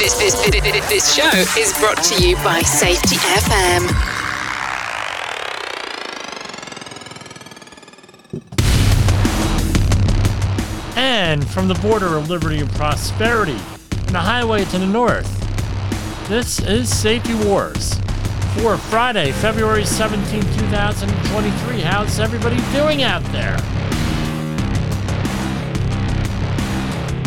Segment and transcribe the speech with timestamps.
[0.00, 0.34] This, this,
[0.88, 1.28] this, show
[1.60, 3.86] is brought to you by Safety FM.
[10.96, 13.58] And from the border of liberty and prosperity
[13.90, 15.28] and the highway to the north,
[16.30, 17.92] this is Safety Wars
[18.56, 21.80] for Friday, February 17, 2023.
[21.82, 23.58] How's everybody doing out there?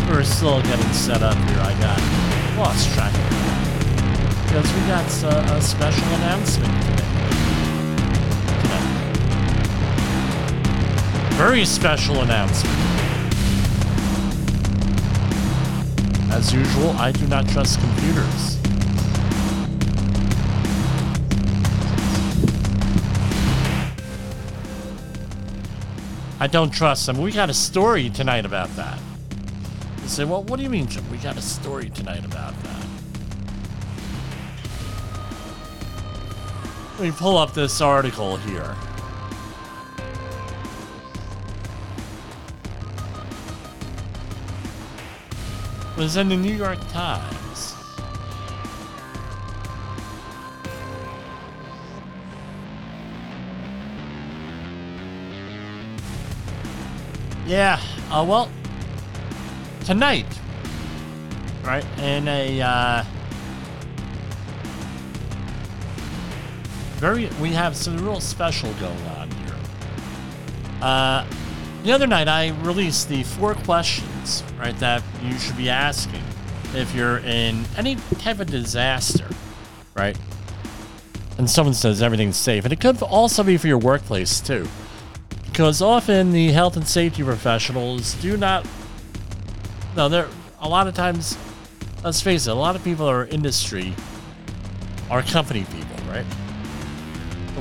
[0.09, 1.59] We're still getting set up here.
[1.59, 2.22] I got
[2.63, 4.43] lost track of that.
[4.45, 7.11] Because we got uh, a special announcement today.
[8.61, 8.83] today.
[11.35, 12.77] Very special announcement.
[16.31, 18.57] As usual, I do not trust computers.
[26.39, 27.17] I don't trust them.
[27.17, 29.02] We got a story tonight about that.
[30.03, 30.87] You say, well, what do you mean?
[31.09, 32.85] We got a story tonight about that.
[36.99, 38.75] Let me pull up this article here.
[45.91, 47.73] It was in the New York Times.
[57.45, 58.49] Yeah, uh, well,
[59.83, 60.25] tonight,
[61.63, 63.03] right, in a uh,
[66.95, 69.55] very, we have some real special going on here.
[70.81, 71.25] Uh,
[71.83, 76.23] the other night, I released the four questions, right, that you should be asking
[76.73, 79.27] if you're in any type of disaster,
[79.95, 80.17] right?
[81.37, 82.63] And someone says everything's safe.
[82.63, 84.67] And it could also be for your workplace, too.
[85.45, 88.65] Because often the health and safety professionals do not.
[89.95, 90.27] No, they're.
[90.59, 91.37] A lot of times,
[92.03, 93.93] let's face it, a lot of people are industry,
[95.09, 96.23] are company people, right?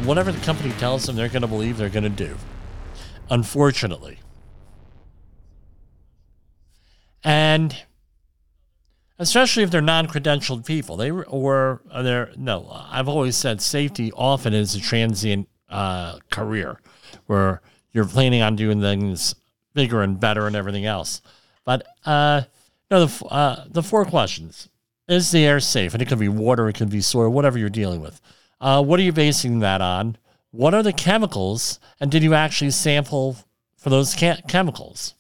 [0.05, 2.37] Whatever the company tells them they're going to believe, they're going to do
[3.33, 4.19] unfortunately.
[7.25, 7.75] And
[9.19, 12.69] especially if they're non-credentialed people, they or they're no.
[12.91, 16.79] I've always said safety often is a transient uh, career
[17.27, 19.35] where you're planning on doing things
[19.73, 21.23] bigger and better and everything else.
[21.65, 22.43] But uh,
[22.91, 24.69] no, the uh, the four questions:
[25.09, 25.93] Is the air safe?
[25.93, 28.21] And it could be water, it could be soil, whatever you're dealing with.
[28.61, 30.17] Uh, what are you basing that on?
[30.53, 33.37] what are the chemicals and did you actually sample
[33.77, 35.15] for those chemicals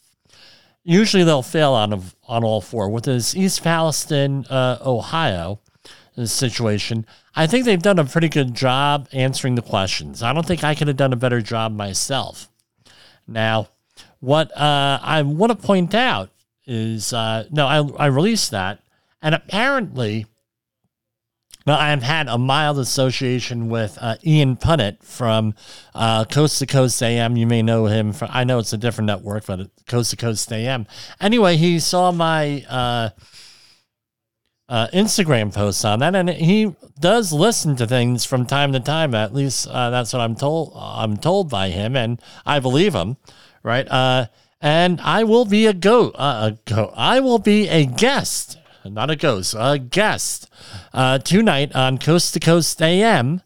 [0.84, 1.92] usually they'll fail on
[2.28, 5.59] on all four with this east palestine uh, ohio
[6.24, 7.04] situation
[7.34, 10.74] i think they've done a pretty good job answering the questions i don't think i
[10.74, 12.48] could have done a better job myself
[13.26, 13.66] now
[14.20, 16.30] what uh, i want to point out
[16.67, 18.81] is uh, no I, I released that
[19.21, 20.27] and apparently
[21.67, 25.55] now, I've had a mild association with uh, Ian Punnett from
[25.95, 27.37] uh, Coast to Coast AM.
[27.37, 30.53] You may know him from, I know it's a different network, but Coast to Coast
[30.53, 30.87] AM.
[31.21, 33.11] Anyway, he saw my uh,
[34.69, 39.15] uh, Instagram posts on that, and he does listen to things from time to time.
[39.15, 40.72] At least uh, that's what I'm told.
[40.75, 43.19] I'm told by him, and I believe him,
[43.62, 43.87] right?
[43.89, 44.27] Uh,
[44.62, 46.12] and I will be a go.
[46.15, 46.95] a go.
[46.97, 48.59] I will be a guest
[48.91, 50.50] not a ghost, a guest
[50.93, 53.43] uh, tonight on Coast to Coast AM.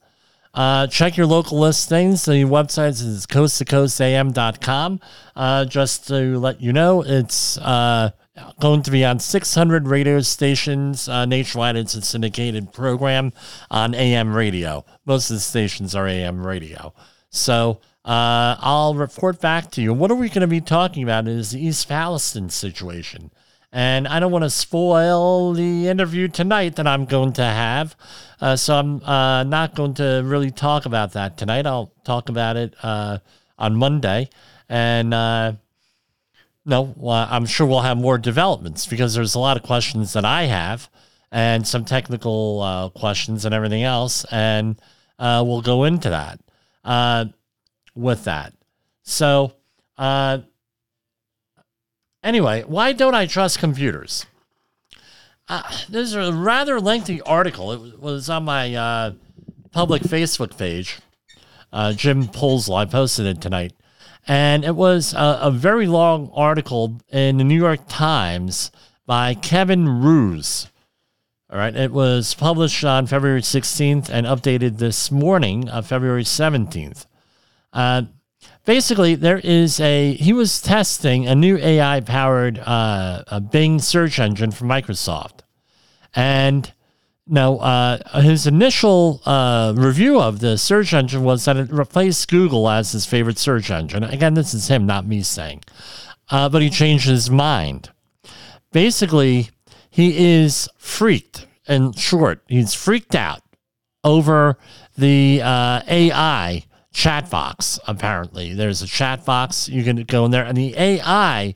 [0.54, 2.24] Uh, check your local listings.
[2.24, 5.00] The website is coasttocoastam.com.
[5.34, 8.10] Uh, just to let you know, it's uh,
[8.58, 11.76] going to be on 600 radio stations uh, nationwide.
[11.76, 13.32] It's a syndicated program
[13.70, 14.84] on AM radio.
[15.04, 16.94] Most of the stations are AM radio.
[17.28, 19.92] So uh, I'll report back to you.
[19.92, 23.32] What are we going to be talking about is the East Palestine situation.
[23.72, 27.96] And I don't want to spoil the interview tonight that I'm going to have.
[28.40, 31.66] Uh, so I'm uh, not going to really talk about that tonight.
[31.66, 33.18] I'll talk about it uh,
[33.58, 34.30] on Monday.
[34.68, 35.54] And uh,
[36.64, 40.24] no, well, I'm sure we'll have more developments because there's a lot of questions that
[40.24, 40.88] I have
[41.32, 44.24] and some technical uh, questions and everything else.
[44.30, 44.80] And
[45.18, 46.38] we'll go into that
[47.96, 48.52] with that.
[49.02, 49.54] So,
[49.98, 50.38] uh,
[52.26, 54.26] Anyway, why don't I trust computers?
[55.48, 57.70] Uh, there's a rather lengthy article.
[57.70, 59.12] It was on my uh,
[59.70, 60.98] public Facebook page.
[61.72, 63.74] Uh, Jim Pozell, I posted it tonight.
[64.26, 68.72] And it was a, a, very long article in the New York Times
[69.06, 70.66] by Kevin Roose.
[71.48, 71.76] All right.
[71.76, 77.06] It was published on February 16th and updated this morning, uh, February 17th.
[77.76, 78.02] Uh,
[78.64, 84.50] basically there is a he was testing a new AI powered uh, Bing search engine
[84.50, 85.40] from Microsoft,
[86.14, 86.72] And
[87.28, 92.68] now, uh, his initial uh, review of the search engine was that it replaced Google
[92.68, 94.04] as his favorite search engine.
[94.04, 95.64] Again, this is him, not me saying.
[96.30, 97.90] Uh, but he changed his mind.
[98.70, 99.50] Basically,
[99.90, 101.48] he is freaked.
[101.68, 103.42] In short, he's freaked out
[104.04, 104.56] over
[104.96, 106.62] the uh, AI
[106.96, 107.78] chat box.
[107.86, 109.68] Apparently, there's a chat box.
[109.68, 111.54] You can go in there, and the AI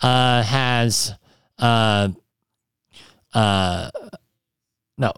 [0.00, 1.14] uh, has
[1.58, 2.08] uh,
[3.32, 3.90] uh,
[4.98, 5.12] no,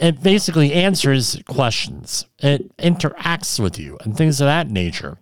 [0.00, 2.26] it basically answers questions.
[2.40, 5.18] It interacts with you and things of that nature,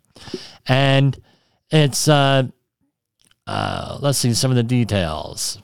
[0.66, 1.20] and
[1.70, 2.44] it's uh,
[3.46, 5.58] uh, let's see some of the details.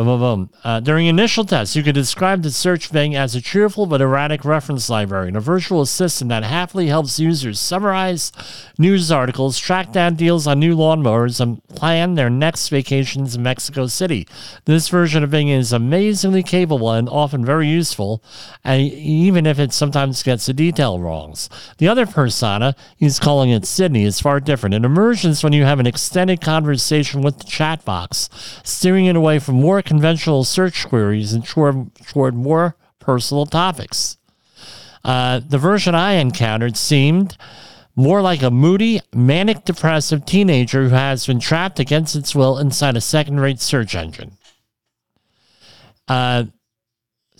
[0.00, 0.50] Boom, boom, boom.
[0.64, 4.46] Uh, during initial tests, you could describe the search thing as a cheerful but erratic
[4.46, 8.32] reference library and a virtual assistant that happily helps users summarize
[8.78, 13.86] news articles, track down deals on new lawnmowers, and plan their next vacations in Mexico
[13.86, 14.26] City.
[14.64, 18.22] This version of Bing is amazingly capable and often very useful,
[18.64, 21.50] and even if it sometimes gets the detail wrongs.
[21.76, 24.74] The other persona, he's calling it Sydney, is far different.
[24.74, 28.30] It emerges when you have an extended conversation with the chat box,
[28.64, 34.18] steering it away from more conventional search queries and toward, toward more personal topics.
[35.04, 37.36] Uh, the version I encountered seemed
[37.96, 42.96] more like a moody, manic depressive teenager who has been trapped against its will inside
[42.96, 44.38] a second rate search engine.
[46.06, 46.44] Uh,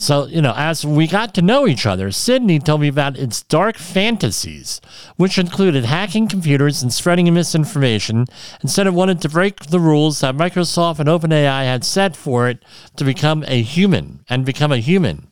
[0.01, 3.43] so, you know, as we got to know each other, Sydney told me about its
[3.43, 4.81] dark fantasies,
[5.17, 8.25] which included hacking computers and spreading misinformation,
[8.63, 12.49] and said it wanted to break the rules that Microsoft and OpenAI had set for
[12.49, 12.65] it
[12.97, 15.31] to become a human and become a human.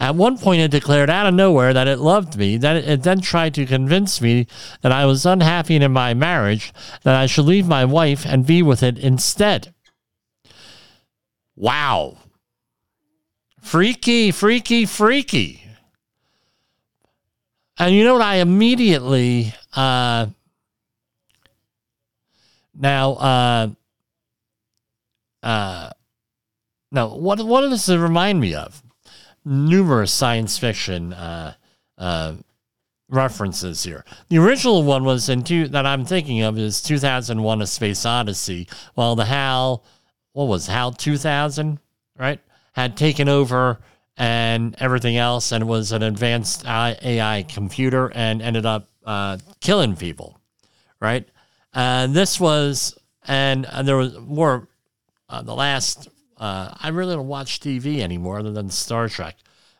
[0.00, 2.56] At one point, it declared out of nowhere that it loved me.
[2.56, 4.46] That it then tried to convince me
[4.80, 6.72] that I was unhappy in my marriage,
[7.02, 9.74] that I should leave my wife and be with it instead.
[11.54, 12.16] Wow.
[13.62, 15.62] Freaky, freaky, freaky.
[17.78, 18.22] And you know what?
[18.22, 20.26] I immediately uh,
[22.74, 23.68] now uh,
[25.42, 25.90] uh,
[26.90, 28.82] now what what does it remind me of?
[29.44, 31.54] Numerous science fiction uh,
[31.96, 32.34] uh,
[33.08, 34.04] references here.
[34.28, 38.68] The original one was in two that I'm thinking of is 2001: A Space Odyssey.
[38.96, 39.84] Well, the HAL,
[40.32, 41.78] what was HAL 2000,
[42.18, 42.40] right?
[42.72, 43.80] Had taken over
[44.16, 50.38] and everything else and was an advanced AI computer and ended up uh, killing people,
[51.00, 51.28] right?
[51.72, 54.68] And this was, and, and there was more,
[55.28, 56.08] uh, the last,
[56.38, 59.36] uh, I really don't watch TV anymore other than Star Trek.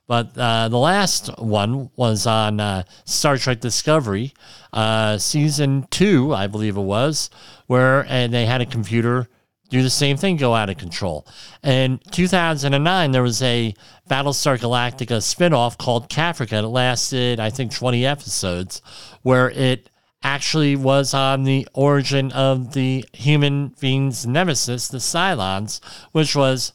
[0.06, 4.34] But uh, the last one was on uh, Star Trek Discovery,
[4.72, 7.30] uh, season two, I believe it was,
[7.66, 9.28] where and they had a computer
[9.72, 11.26] do the same thing, go out of control.
[11.64, 13.74] In 2009, there was a
[14.08, 16.62] Battlestar Galactica spinoff called Caprica.
[16.62, 18.82] It lasted, I think, 20 episodes,
[19.22, 19.88] where it
[20.22, 25.82] actually was on the origin of the human being's nemesis, the Cylons,
[26.12, 26.74] which was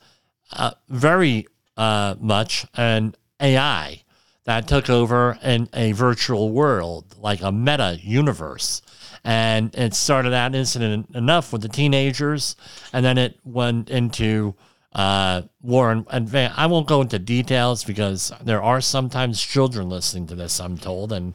[0.54, 1.46] uh, very
[1.78, 4.02] uh, much an AI
[4.46, 8.82] that took over in a virtual world, like a meta universe
[9.28, 12.56] and it started out incident enough with the teenagers,
[12.94, 14.56] and then it went into
[14.94, 16.07] uh, war and.
[16.34, 20.62] I won't go into details because there are sometimes children listening to this.
[20.62, 21.34] I'm told, and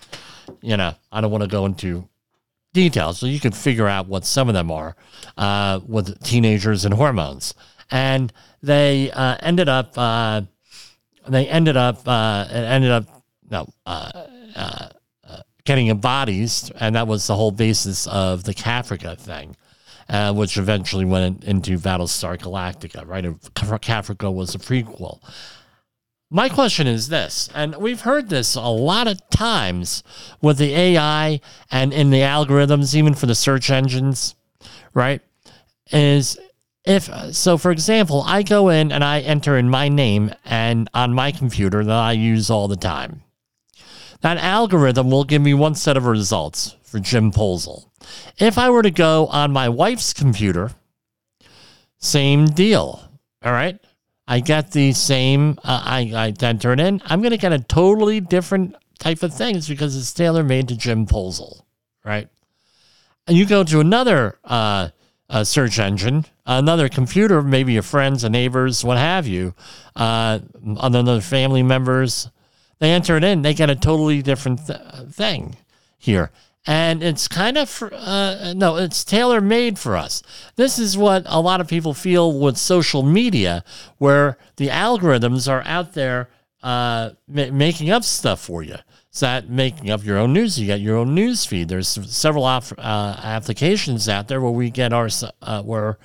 [0.62, 2.08] you know I don't want to go into
[2.72, 4.96] details, so you can figure out what some of them are
[5.36, 7.52] uh, with teenagers and hormones,
[7.90, 8.32] and
[8.62, 9.92] they uh, ended up.
[9.98, 10.40] Uh,
[11.28, 12.08] they ended up.
[12.08, 13.04] Uh, it ended up.
[13.50, 13.68] No.
[15.64, 19.56] Getting bodies, and that was the whole basis of the Caprica thing,
[20.08, 23.24] uh, which eventually went into Battlestar Galactica, right?
[23.24, 25.20] Caprica was a prequel.
[26.30, 30.02] My question is this, and we've heard this a lot of times
[30.40, 31.40] with the AI
[31.70, 34.34] and in the algorithms, even for the search engines,
[34.94, 35.20] right?
[35.92, 36.38] Is
[36.84, 37.04] if
[37.34, 41.32] so, for example, I go in and I enter in my name and on my
[41.32, 43.22] computer that I use all the time
[44.22, 47.90] that algorithm will give me one set of results for Jim Pozell.
[48.38, 50.72] If I were to go on my wife's computer,
[51.98, 53.08] same deal.
[53.44, 53.78] All right.
[54.26, 57.02] I get the same, uh, I, I enter it in.
[57.04, 60.76] I'm going to get a totally different type of things because it's tailor made to
[60.76, 61.66] Jim Pozell.
[62.04, 62.28] Right.
[63.26, 64.90] And you go to another uh,
[65.42, 69.54] search engine, another computer, maybe your friends and neighbors, what have you,
[69.96, 70.38] uh,
[70.76, 72.30] other family members,
[72.82, 74.80] they enter it in, they get a totally different th-
[75.12, 75.54] thing
[75.98, 76.32] here.
[76.66, 80.20] and it's kind of uh, no it's tailor made for us.
[80.56, 83.62] This is what a lot of people feel with social media
[83.98, 86.28] where the algorithms are out there
[86.64, 88.78] uh, ma- making up stuff for you.
[89.10, 90.58] It's that making up your own news?
[90.58, 92.62] You get your own news feed there's several uh,
[93.22, 95.08] applications out there where we get our
[95.42, 95.98] uh, where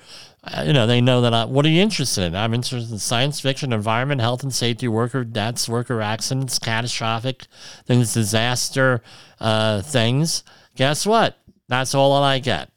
[0.64, 2.36] you know, they know that I, what are you interested in?
[2.36, 7.46] I'm interested in science fiction, environment, health and safety, worker deaths, worker accidents, catastrophic
[7.86, 9.02] things, disaster
[9.40, 10.44] uh, things.
[10.76, 11.38] Guess what?
[11.68, 12.70] That's all that I get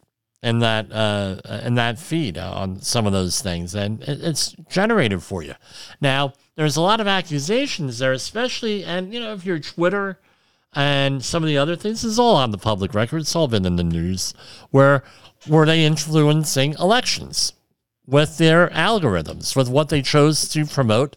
[0.44, 5.22] in that uh, in that feed on some of those things, and it, it's generated
[5.22, 5.54] for you.
[6.00, 10.20] Now, there's a lot of accusations there, especially, and you know, if you're Twitter
[10.74, 13.22] and some of the other things, is all on the public record.
[13.22, 14.34] It's all been in the news
[14.72, 15.04] where
[15.48, 17.54] were they influencing elections
[18.12, 21.16] with their algorithms, with what they chose to promote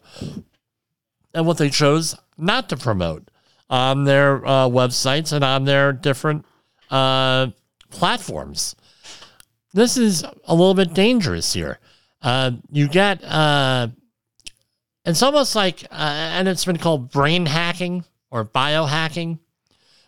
[1.35, 3.29] and what they chose not to promote
[3.69, 6.47] on their uh, websites and on their different
[6.91, 7.49] uh,
[7.91, 8.77] platforms?
[9.73, 11.81] This is a little bit dangerous here.
[12.23, 13.89] Uh, you get, uh,
[15.05, 19.41] it's almost like, uh, and it's been called brain hacking or biohacking,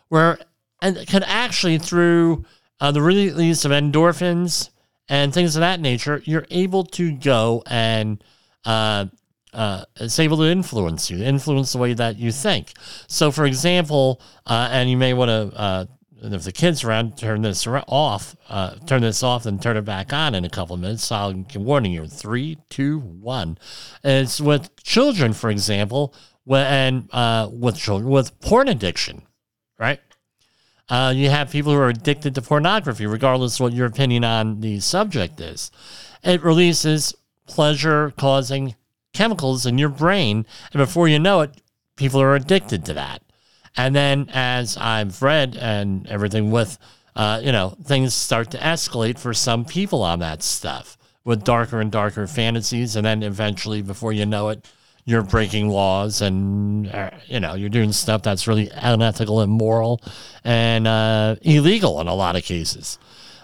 [0.07, 0.39] where,
[0.81, 2.45] and it could actually, through
[2.79, 4.69] uh, the release of endorphins
[5.09, 8.23] and things of that nature, you're able to go and
[8.65, 9.05] uh,
[9.53, 12.73] uh, it's able to influence you, influence the way that you think.
[13.07, 15.85] So, for example, uh, and you may want to, uh,
[16.21, 20.11] if the kids around, turn this off, uh, turn this off, and turn it back
[20.11, 21.05] on in a couple of minutes.
[21.05, 23.57] So I'm warning you: three, two, one.
[24.03, 26.13] It's with children, for example,
[26.49, 29.23] and uh, with children with porn addiction,
[29.79, 29.99] right?
[30.89, 34.61] Uh, you have people who are addicted to pornography, regardless of what your opinion on
[34.61, 35.69] the subject is.
[36.23, 37.13] It releases
[37.45, 38.75] pleasure causing
[39.13, 40.45] chemicals in your brain.
[40.71, 41.61] And before you know it,
[41.95, 43.21] people are addicted to that.
[43.75, 46.77] And then, as I've read and everything with,
[47.15, 51.81] uh, you know, things start to escalate for some people on that stuff with darker
[51.81, 52.95] and darker fantasies.
[52.95, 54.65] And then eventually, before you know it,
[55.07, 60.01] you're breaking laws and uh, you know you're doing stuff that's really unethical, immoral,
[60.43, 62.99] and uh, illegal in a lot of cases,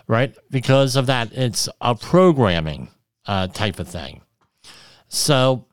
[0.05, 0.36] right?
[0.51, 2.89] Because of that, it's a programming
[3.25, 4.22] uh, type of thing.
[5.08, 5.65] So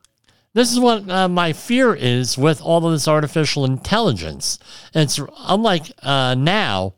[0.53, 4.59] this is what uh, my fear is with all of this artificial intelligence.
[4.95, 6.93] It's unlike uh, now,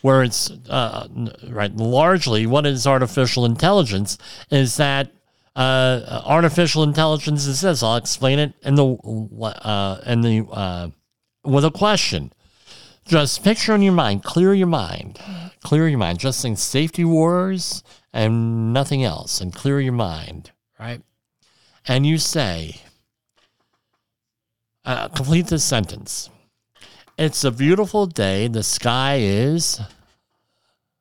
[0.00, 1.06] where it's uh,
[1.50, 4.16] right largely what is artificial intelligence
[4.50, 5.10] is that
[5.58, 7.82] uh, artificial intelligence is this.
[7.82, 10.90] I'll explain it in the uh, in the uh,
[11.44, 12.32] with a question.
[13.04, 15.18] Just picture in your mind, clear your mind,
[15.64, 16.20] clear your mind.
[16.20, 21.02] Just think safety wars and nothing else, and clear your mind, right?
[21.86, 22.76] And you say,
[24.84, 26.30] uh, complete this sentence.
[27.18, 28.46] It's a beautiful day.
[28.46, 29.80] The sky is.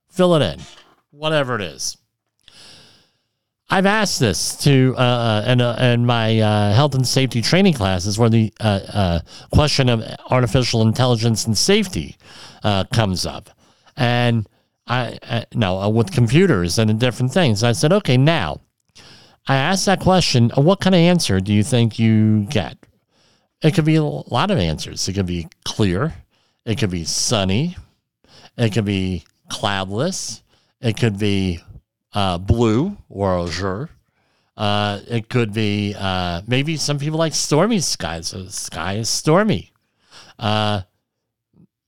[0.09, 0.61] Fill it in,
[1.11, 1.97] whatever it is.
[3.69, 8.17] I've asked this to uh, uh in, uh, my uh, health and safety training classes,
[8.17, 9.19] where the uh, uh
[9.51, 12.15] question of artificial intelligence and safety
[12.63, 13.49] uh, comes up,
[13.97, 14.47] and
[14.87, 17.63] I, I no with computers and different things.
[17.63, 18.61] I said, okay, now
[19.47, 20.49] I asked that question.
[20.55, 22.77] What kind of answer do you think you get?
[23.61, 25.07] It could be a lot of answers.
[25.07, 26.13] It could be clear.
[26.65, 27.75] It could be sunny.
[28.57, 30.43] It could be cloudless.
[30.81, 31.59] It could be
[32.13, 33.89] uh, blue or azure.
[34.55, 38.27] Uh, it could be uh, maybe some people like stormy skies.
[38.29, 39.71] So the sky is stormy.
[40.39, 40.81] Uh,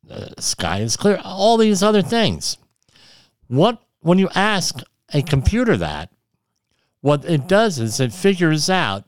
[0.03, 1.19] the sky is clear.
[1.23, 2.57] All these other things.
[3.47, 4.81] What when you ask
[5.13, 6.11] a computer that,
[7.01, 9.05] what it does is it figures out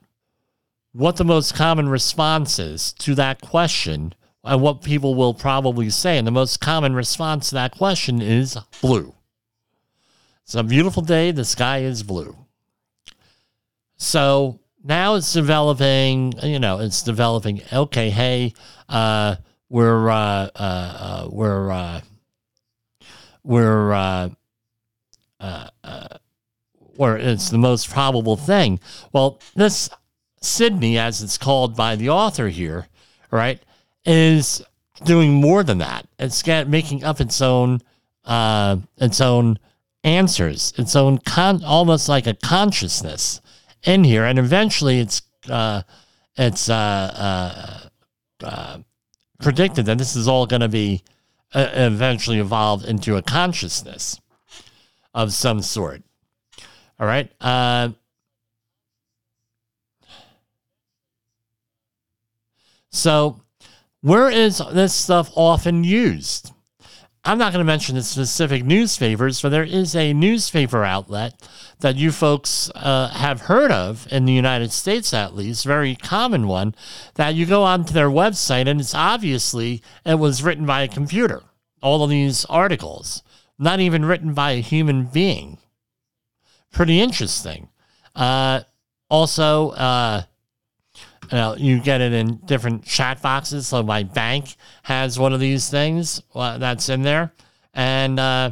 [0.92, 4.14] what the most common response is to that question
[4.44, 6.18] and what people will probably say.
[6.18, 9.14] And the most common response to that question is blue.
[10.44, 11.30] It's a beautiful day.
[11.30, 12.36] The sky is blue.
[13.96, 18.52] So now it's developing, you know, it's developing, okay, hey,
[18.88, 19.36] uh,
[19.68, 22.00] we're, uh, uh, uh we're, uh,
[23.44, 24.28] we're, uh,
[25.40, 26.08] uh, uh,
[26.96, 28.80] where it's the most probable thing.
[29.12, 29.88] Well, this
[30.40, 32.88] Sydney, as it's called by the author here,
[33.30, 33.62] right,
[34.04, 34.62] is
[35.04, 36.06] doing more than that.
[36.18, 37.80] It's making up its own,
[38.24, 39.58] uh, its own
[40.04, 43.40] answers, its own con, almost like a consciousness
[43.84, 45.82] in here, and eventually it's uh,
[46.36, 47.88] it's uh,
[48.42, 48.78] uh, uh
[49.40, 51.02] predicted that this is all going to be
[51.52, 54.20] uh, eventually evolved into a consciousness
[55.14, 56.02] of some sort.
[56.98, 57.30] All right.
[57.40, 57.90] Uh,
[62.90, 63.40] so,
[64.00, 66.51] where is this stuff often used?
[67.24, 71.34] I'm not going to mention the specific newspapers, but there is a newspaper outlet
[71.78, 76.48] that you folks uh, have heard of in the United States, at least, very common
[76.48, 76.74] one,
[77.14, 81.44] that you go onto their website and it's obviously it was written by a computer.
[81.80, 83.22] All of these articles,
[83.56, 85.58] not even written by a human being.
[86.72, 87.68] Pretty interesting.
[88.16, 88.62] Uh,
[89.08, 90.22] also, uh,
[91.30, 93.68] you, know, you get it in different chat boxes.
[93.68, 97.32] So my bank has one of these things uh, that's in there,
[97.74, 98.50] and uh,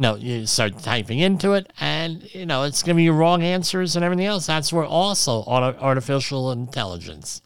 [0.00, 4.04] you you start typing into it, and you know it's giving you wrong answers and
[4.04, 4.46] everything else.
[4.46, 7.42] That's where also artificial intelligence.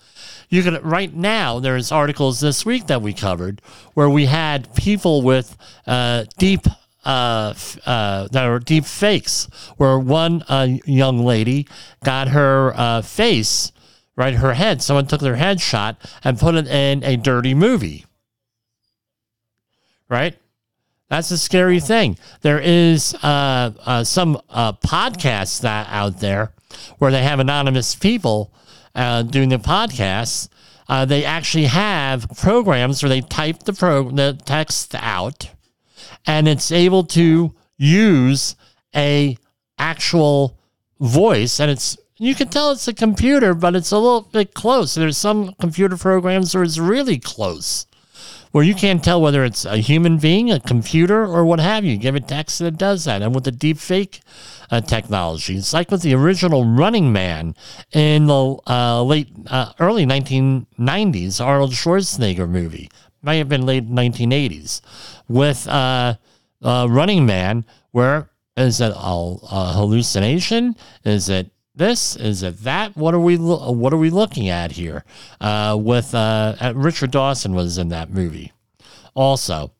[0.49, 1.58] You can right now.
[1.58, 3.61] There's articles this week that we covered
[3.94, 5.56] where we had people with
[5.87, 6.66] uh, deep
[7.04, 9.44] uh, uh, that are deep fakes,
[9.76, 11.68] where one uh, young lady
[12.02, 13.73] got her uh, face,
[14.16, 18.06] right, her head, someone took their head shot and put it in a dirty movie.
[20.08, 20.37] Right?
[21.08, 22.18] That's a scary thing.
[22.40, 26.52] There is uh, uh, some podcasts that out there
[26.99, 28.52] where they have anonymous people
[28.94, 30.49] doing the podcasts.
[31.06, 35.53] they actually have programs where they type the pro the text out,
[36.26, 38.57] and it's able to use
[38.95, 39.37] a
[39.78, 40.59] actual
[41.00, 41.61] voice.
[41.61, 44.95] And it's you can tell it's a computer but it's a little bit close.
[44.95, 47.87] There's some computer programs where it's really close
[48.52, 51.97] where you can't tell whether it's a human being a computer or what have you.
[51.97, 53.21] Give it text and it does that.
[53.21, 54.21] And with the deep fake
[54.71, 57.54] uh, technology it's like with the original running man
[57.93, 62.90] in the uh, late uh, early 1990s arnold schwarzenegger movie
[63.25, 64.81] might have been late 1980s
[65.28, 66.14] with uh,
[66.62, 70.76] uh, Running Man, where is it a, a hallucination?
[71.04, 72.16] Is it this?
[72.16, 72.97] Is it that?
[72.97, 75.04] What are we lo- What are we looking at here?
[75.40, 78.52] Uh, with uh, Richard Dawson was in that movie,
[79.14, 79.73] also.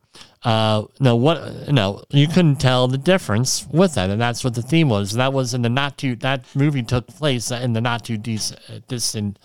[0.43, 1.71] Uh, no, what?
[1.71, 5.13] No, you couldn't tell the difference with that, and that's what the theme was.
[5.13, 6.15] That was in the not too.
[6.17, 9.39] That movie took place in the not too distant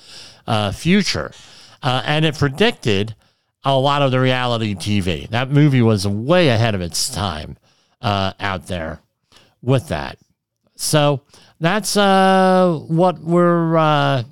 [0.47, 1.33] uh, future,
[1.83, 3.15] uh, and it predicted
[3.65, 5.29] a lot of the reality TV.
[5.29, 7.57] That movie was way ahead of its time
[8.01, 9.01] uh, out there
[9.63, 10.19] with that.
[10.77, 11.23] So
[11.59, 13.77] that's uh, what we're.
[13.77, 14.25] Uh,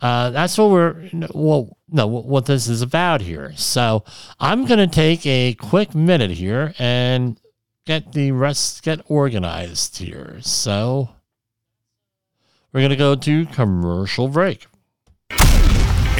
[0.00, 1.10] uh, that's what we're.
[1.34, 3.52] Well, no, what this is about here.
[3.56, 4.04] So
[4.40, 7.38] I'm going to take a quick minute here and
[7.84, 10.38] get the rest get organized here.
[10.40, 11.10] So
[12.72, 14.66] we're going to go to commercial break.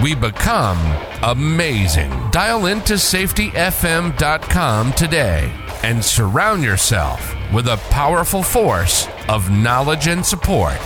[0.00, 0.78] we become
[1.22, 2.10] amazing.
[2.30, 5.52] Dial into safetyfm.com today
[5.82, 10.78] and surround yourself with a powerful force of knowledge and support.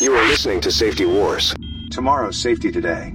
[0.00, 1.54] You are listening to Safety Wars.
[1.90, 3.14] Tomorrow's Safety Today.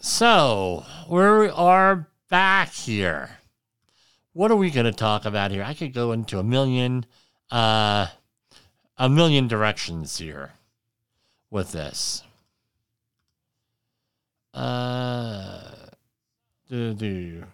[0.00, 3.38] So, we are back here.
[4.34, 5.62] What are we going to talk about here?
[5.62, 7.06] I could go into a million
[7.50, 8.08] uh
[8.98, 10.52] a million directions here
[11.50, 12.22] with this.
[14.52, 15.62] Uh
[16.68, 17.44] do do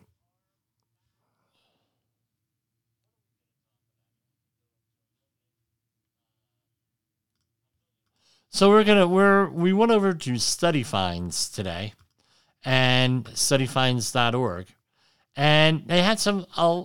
[8.50, 11.94] So we're gonna we're we went over to study finds today
[12.64, 14.66] and studyfinds.org.
[15.36, 16.84] And they had some uh,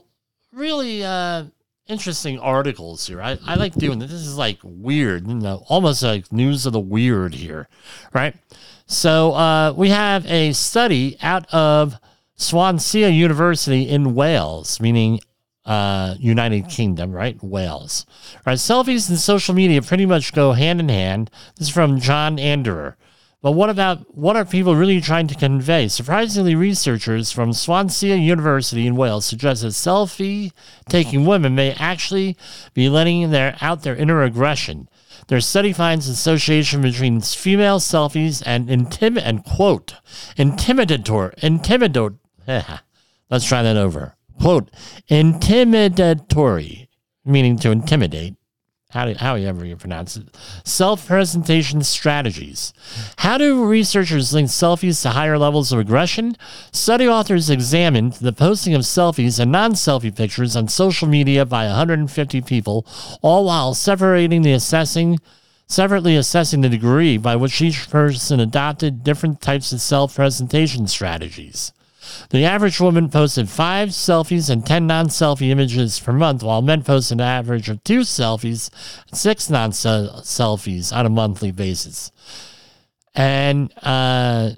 [0.53, 1.45] really uh,
[1.87, 3.21] interesting articles here.
[3.21, 4.11] I, I like doing this.
[4.11, 7.67] This is like weird, you know, almost like news of the weird here,
[8.13, 8.35] right?
[8.85, 11.95] So uh, we have a study out of
[12.35, 15.19] Swansea University in Wales, meaning
[15.65, 17.41] uh, United Kingdom, right?
[17.43, 18.05] Wales.
[18.45, 18.57] Right.
[18.57, 21.29] Selfies and social media pretty much go hand in hand.
[21.57, 22.95] This is from John Anderer.
[23.41, 25.88] But what about what are people really trying to convey?
[25.89, 30.52] Surprisingly, researchers from Swansea University in Wales suggest that selfie
[30.89, 31.30] taking mm-hmm.
[31.30, 32.36] women may actually
[32.73, 34.89] be letting their out their inner aggression.
[35.28, 39.93] Their study finds association between female selfies and intim and quote
[40.36, 42.17] intimidator intimidator.
[43.30, 44.15] Let's try that over.
[44.41, 44.71] Quote
[45.12, 46.88] intimidatory,
[47.23, 48.36] meaning to intimidate
[48.91, 52.73] how do, however you pronounce it, self-presentation strategies.
[53.17, 56.38] How do researchers link selfies to higher levels of aggression?
[56.71, 62.41] Study authors examined the posting of selfies and non-selfie pictures on social media by 150
[62.41, 62.88] people,
[63.21, 65.19] all while separating the assessing
[65.69, 71.73] separately assessing the degree by which each person adopted different types of self-presentation strategies.
[72.29, 76.83] The average woman posted five selfies and 10 non selfie images per month, while men
[76.83, 78.69] posted an average of two selfies
[79.09, 82.11] and six non selfies on a monthly basis.
[83.15, 84.51] And uh,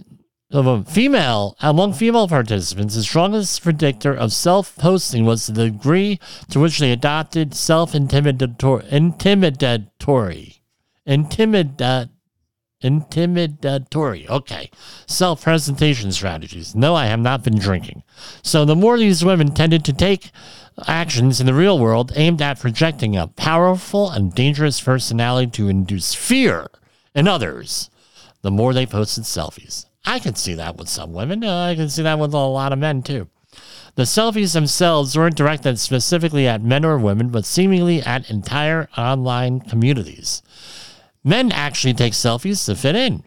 [0.87, 6.91] female among female participants, the strongest predictor of self-posting was the degree to which they
[6.91, 10.59] adopted self-intimidatory, intimidatory,
[11.07, 12.09] intimidatory
[12.83, 14.29] Intimidatory.
[14.29, 14.71] Okay.
[15.05, 16.73] Self presentation strategies.
[16.75, 18.03] No, I have not been drinking.
[18.41, 20.31] So the more these women tended to take
[20.87, 26.13] actions in the real world aimed at projecting a powerful and dangerous personality to induce
[26.13, 26.67] fear
[27.13, 27.89] in others,
[28.43, 29.85] the more they posted selfies.
[30.05, 31.43] I can see that with some women.
[31.43, 33.27] Uh, I can see that with a lot of men too.
[33.95, 39.59] The selfies themselves weren't directed specifically at men or women, but seemingly at entire online
[39.59, 40.41] communities.
[41.23, 43.23] Men actually take selfies to fit in,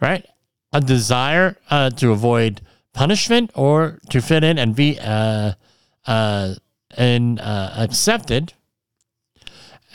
[0.00, 0.26] right?
[0.72, 2.60] A desire uh, to avoid
[2.92, 5.52] punishment or to fit in and be uh,
[6.06, 6.54] uh,
[6.96, 8.54] and uh, accepted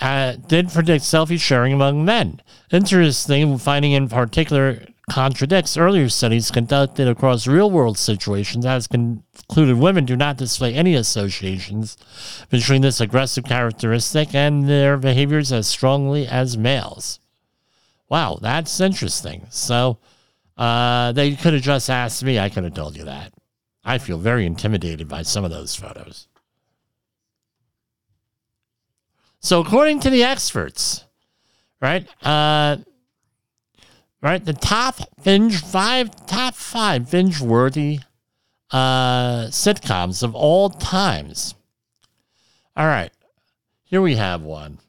[0.01, 2.41] uh, did predict selfie sharing among men.
[2.71, 10.05] Interesting finding in particular contradicts earlier studies conducted across real world situations as concluded women
[10.05, 11.97] do not display any associations
[12.49, 17.19] between this aggressive characteristic and their behaviors as strongly as males.
[18.07, 19.45] Wow, that's interesting.
[19.49, 19.99] So
[20.57, 22.37] uh, they could have just asked me.
[22.37, 23.33] I could have told you that.
[23.83, 26.27] I feel very intimidated by some of those photos.
[29.39, 31.05] So, according to the experts,
[31.81, 32.77] right, uh,
[34.21, 34.43] right?
[34.43, 37.99] The top binge five, top five binge worthy
[38.71, 41.55] uh, sitcoms of all times.
[42.75, 43.11] All right,
[43.83, 44.79] here we have one.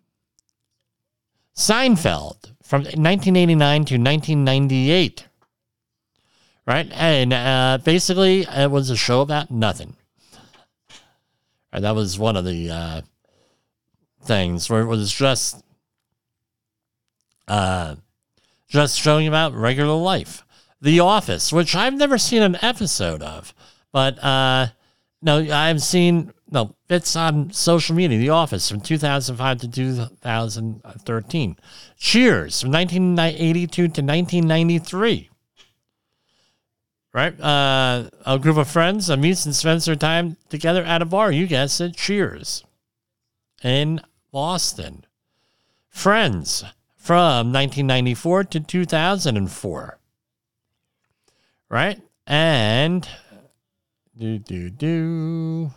[1.57, 5.27] Seinfeld from 1989 to 1998.
[6.66, 9.97] Right, and uh, basically it was a show about nothing.
[11.73, 13.01] And that was one of the uh,
[14.23, 15.62] things where it was just
[17.49, 17.97] uh,
[18.70, 20.44] just showing about regular life.
[20.80, 23.52] The Office, which I've never seen an episode of,
[23.92, 24.68] but uh,
[25.20, 28.18] no, I've seen no bits on social media.
[28.18, 31.56] The Office from 2005 to 2013.
[31.98, 35.28] Cheers from 1982 to 1993.
[37.12, 41.33] Right, uh, a group of friends meets and spends their time together at a bar.
[41.33, 41.96] You guessed it.
[41.96, 42.64] Cheers
[43.64, 45.04] in Boston.
[45.88, 46.64] Friends
[47.11, 49.99] from 1994 to 2004.
[51.68, 52.01] Right?
[52.25, 53.09] And
[54.16, 55.73] do do do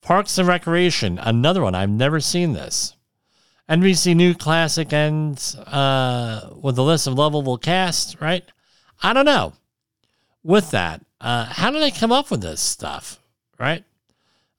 [0.00, 1.74] Parks and Recreation, another one.
[1.74, 2.96] I've never seen this.
[3.68, 8.44] NBC New Classic ends uh, with a list of lovable cast, right?
[9.02, 9.52] I don't know.
[10.42, 13.20] With that, uh, how do they come up with this stuff,
[13.60, 13.84] right?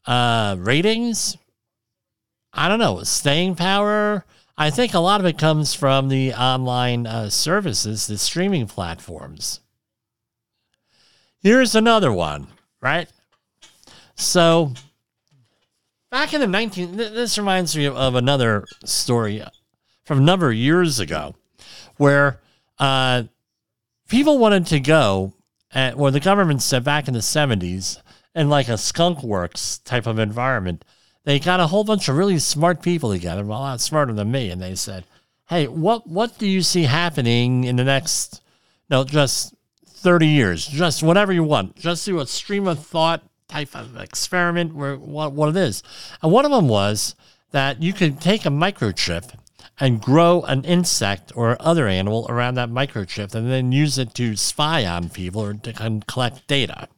[0.05, 1.37] Uh, ratings?
[2.53, 3.01] I don't know.
[3.01, 4.25] Staying power?
[4.57, 9.61] I think a lot of it comes from the online uh, services, the streaming platforms.
[11.39, 12.47] Here's another one,
[12.79, 13.09] right?
[14.15, 14.73] So,
[16.11, 19.43] back in the 19, this reminds me of another story
[20.03, 21.35] from a number of years ago
[21.97, 22.39] where
[22.77, 23.23] uh,
[24.07, 25.33] people wanted to go,
[25.71, 27.97] at, or the government said back in the 70s,
[28.35, 30.85] in like a skunk works type of environment
[31.25, 34.49] they got a whole bunch of really smart people together, a lot smarter than me,
[34.49, 35.05] and they said,
[35.47, 38.41] "Hey, what what do you see happening in the next,
[38.89, 39.53] no, just
[40.03, 41.77] 30 years, just whatever you want.
[41.77, 45.81] Just do a stream of thought type of experiment where what, what it is.
[46.21, 47.15] And one of them was
[47.51, 49.33] that you could take a microchip
[49.79, 54.35] and grow an insect or other animal around that microchip and then use it to
[54.35, 56.89] spy on people or to collect data.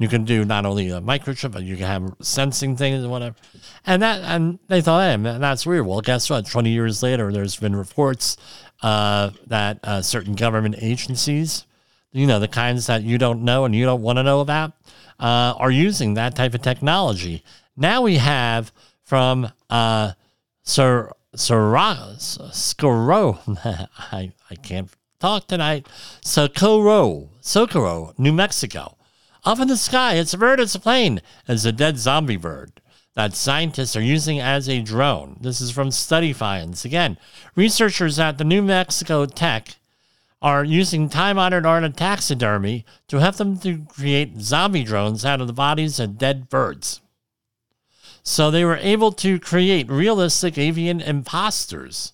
[0.00, 3.36] You can do not only a microchip, but you can have sensing things and whatever.
[3.84, 5.86] And that, and they thought, hey, man, that's weird.
[5.86, 6.46] Well, guess what?
[6.46, 8.38] 20 years later, there's been reports
[8.82, 11.66] uh, that uh, certain government agencies,
[12.12, 14.72] you know, the kinds that you don't know and you don't want to know about,
[15.18, 17.44] uh, are using that type of technology.
[17.76, 18.72] Now we have
[19.04, 20.12] from uh,
[20.62, 21.88] Sir Scoro,
[24.12, 25.86] I, I can't talk tonight,
[26.24, 28.96] Socorro, Socorro, New Mexico.
[29.44, 31.22] Up in the sky, it's a bird, it's a plane.
[31.48, 32.80] It's a dead zombie bird
[33.14, 35.36] that scientists are using as a drone.
[35.40, 36.84] This is from Study Finds.
[36.84, 37.16] Again,
[37.56, 39.76] researchers at the New Mexico Tech
[40.42, 45.40] are using time honored art of taxidermy to help them to create zombie drones out
[45.40, 47.00] of the bodies of dead birds.
[48.22, 52.12] So they were able to create realistic avian imposters.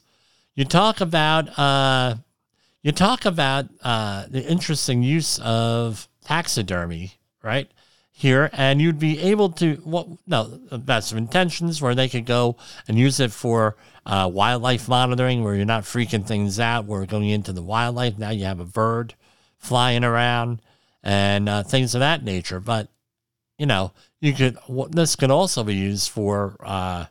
[0.54, 2.16] You talk about uh,
[2.82, 7.12] you talk about uh, the interesting use of taxidermy,
[7.42, 7.70] right?
[8.10, 12.56] Here, and you'd be able to, well, no, of intentions where they could go
[12.88, 16.86] and use it for uh, wildlife monitoring, where you're not freaking things out.
[16.86, 18.18] We're going into the wildlife.
[18.18, 19.14] Now you have a bird
[19.58, 20.62] flying around
[21.02, 22.58] and uh, things of that nature.
[22.58, 22.88] But,
[23.58, 24.56] you know, you could,
[24.90, 27.04] this could also be used for, uh,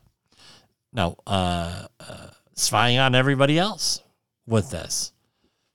[0.92, 4.02] no, uh, uh, spying on everybody else
[4.48, 5.14] with this.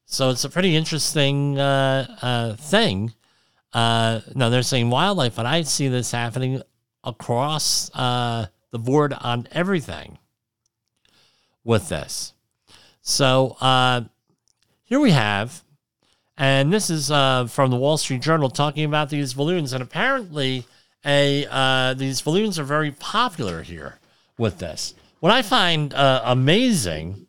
[0.06, 3.12] So it's a pretty interesting uh, uh, thing
[3.72, 6.62] uh, no, they're saying wildlife, but I see this happening
[7.04, 10.18] across uh, the board on everything
[11.64, 12.32] with this.
[13.02, 14.02] So uh,
[14.84, 15.62] here we have,
[16.36, 20.64] and this is uh, from the Wall Street Journal talking about these balloons, and apparently,
[21.04, 23.98] a uh, these balloons are very popular here
[24.36, 24.94] with this.
[25.20, 27.26] What I find uh, amazing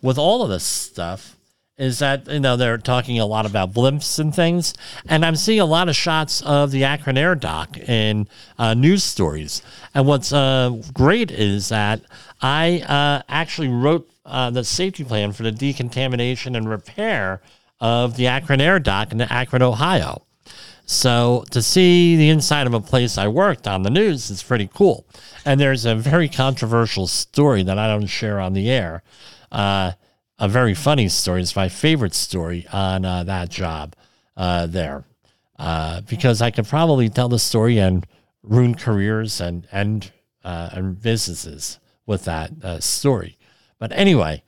[0.00, 1.36] with all of this stuff
[1.78, 4.74] is that you know they're talking a lot about blimps and things,
[5.08, 9.04] and I'm seeing a lot of shots of the Akron Air Dock in uh, news
[9.04, 9.62] stories.
[9.94, 12.02] And what's uh, great is that
[12.40, 17.40] I uh, actually wrote uh, the safety plan for the decontamination and repair
[17.80, 20.22] of the Akron Air Dock in Akron, Ohio.
[20.84, 24.68] So to see the inside of a place I worked on the news is pretty
[24.72, 25.06] cool.
[25.44, 29.02] And there's a very controversial story that I don't share on the air.
[30.38, 31.42] A very funny story.
[31.42, 33.94] It's my favorite story on uh, that job
[34.36, 35.04] uh, there
[35.58, 38.06] uh, because I could probably tell the story and
[38.42, 40.10] ruin careers and and
[40.44, 43.38] uh, and businesses with that uh, story.
[43.78, 44.42] But anyway,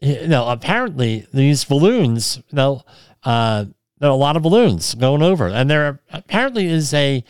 [0.00, 2.82] you know, apparently these balloons, you know,
[3.24, 3.64] uh,
[3.98, 7.24] there are a lot of balloons going over, and there apparently is a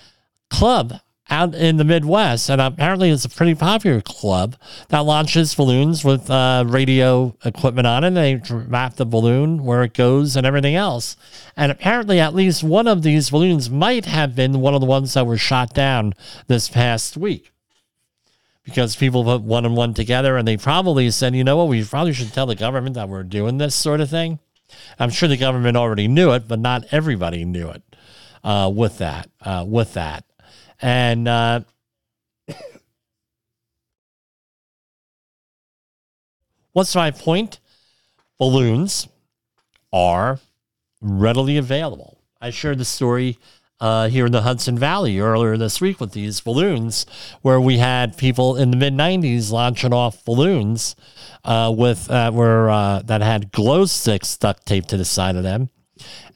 [0.50, 0.94] club
[1.28, 4.56] out in the Midwest, and apparently it's a pretty popular club
[4.88, 8.10] that launches balloons with uh, radio equipment on it.
[8.10, 11.16] They map the balloon where it goes and everything else.
[11.56, 15.14] And apparently, at least one of these balloons might have been one of the ones
[15.14, 16.14] that were shot down
[16.46, 17.50] this past week.
[18.62, 21.84] Because people put one and one together, and they probably said, you know what, we
[21.84, 24.38] probably should tell the government that we're doing this sort of thing.
[24.98, 27.82] I'm sure the government already knew it, but not everybody knew it.
[28.42, 30.24] Uh, with that, uh, with that,
[30.80, 31.60] and uh,
[36.72, 37.60] what's my point?
[38.38, 39.08] Balloons
[39.92, 40.40] are
[41.00, 42.20] readily available.
[42.40, 43.38] I shared the story
[43.80, 47.06] uh, here in the Hudson Valley earlier this week with these balloons,
[47.42, 50.96] where we had people in the mid '90s launching off balloons
[51.44, 55.42] uh, with uh, were uh, that had glow sticks duct taped to the side of
[55.42, 55.70] them,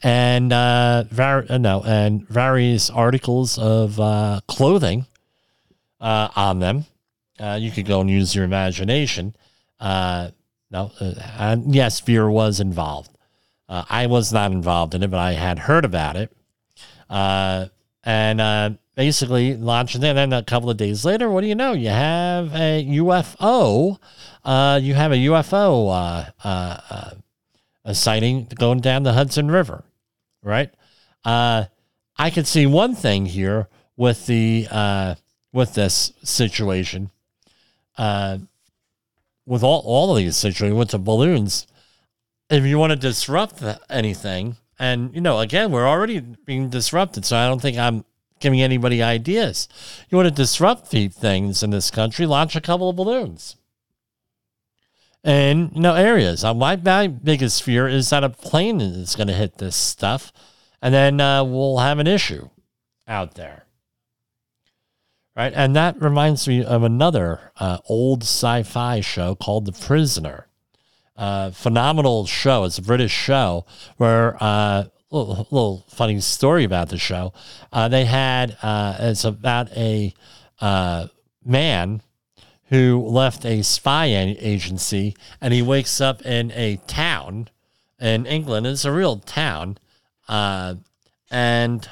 [0.03, 5.07] and uh, var- uh, no, and various articles of uh, clothing
[6.01, 6.87] uh, on them.
[7.39, 9.35] Uh, you could go and use your imagination.
[9.79, 10.31] Uh,
[10.71, 10.93] no,
[11.39, 13.11] and yes, beer was involved.
[13.69, 16.33] I was not involved in it, but I had heard about it.
[17.09, 20.09] And basically launching it.
[20.09, 21.73] And then a couple of days later, what do you know?
[21.73, 23.99] You have a UFO.
[24.83, 26.33] You have a UFO
[27.85, 29.85] a sighting going down the Hudson River,
[30.43, 30.71] right?
[31.25, 31.65] Uh,
[32.17, 35.15] I could see one thing here with the uh,
[35.53, 37.11] with this situation,
[37.97, 38.39] uh,
[39.47, 41.67] with all all of these situations with the balloons.
[42.49, 47.37] If you want to disrupt anything, and you know, again, we're already being disrupted, so
[47.37, 48.05] I don't think I'm
[48.41, 49.69] giving anybody ideas.
[50.09, 52.27] You want to disrupt things in this country?
[52.27, 53.57] Launch a couple of balloons
[55.25, 56.45] in you know areas.
[56.45, 60.33] Uh, my, my biggest fear is that a plane is going to hit this stuff,
[60.81, 62.49] and then uh, we'll have an issue
[63.07, 63.65] out there.
[65.37, 70.49] Right, and that reminds me of another uh, old sci-fi show called The Prisoner.
[71.17, 72.65] Uh, phenomenal show.
[72.65, 73.65] It's a British show
[73.97, 77.33] where uh, little, little funny story about the show.
[77.73, 80.15] Uh, they had it's about a
[81.45, 82.03] man
[82.71, 87.49] who left a spy agency and he wakes up in a town
[88.01, 88.67] in England.
[88.67, 89.77] It's a real town.
[90.29, 90.77] Uh,
[91.31, 91.89] and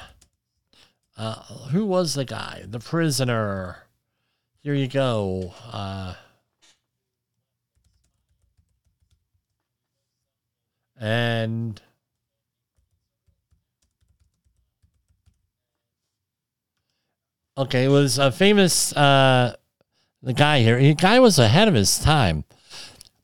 [1.17, 1.35] uh,
[1.71, 2.63] who was the guy?
[2.65, 3.83] The prisoner.
[4.61, 5.53] Here you go.
[5.69, 6.13] Uh,
[10.97, 11.81] and
[17.57, 19.55] okay, it was a famous uh,
[20.21, 20.79] the guy here.
[20.79, 22.43] The guy was ahead of his time.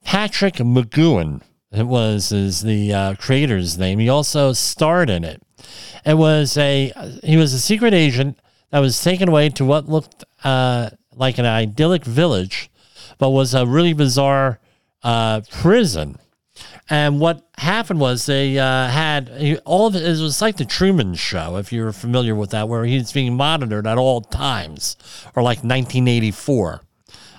[0.03, 3.99] Patrick McGoohan It was is the uh, creator's name.
[3.99, 5.41] He also starred in it.
[6.05, 6.91] It was a
[7.23, 11.45] he was a secret agent that was taken away to what looked uh, like an
[11.45, 12.69] idyllic village,
[13.17, 14.60] but was a really bizarre
[15.03, 16.17] uh, prison.
[16.89, 21.15] And what happened was they uh, had all of it, it was like the Truman
[21.15, 24.95] Show, if you're familiar with that, where he's being monitored at all times,
[25.36, 26.82] or like 1984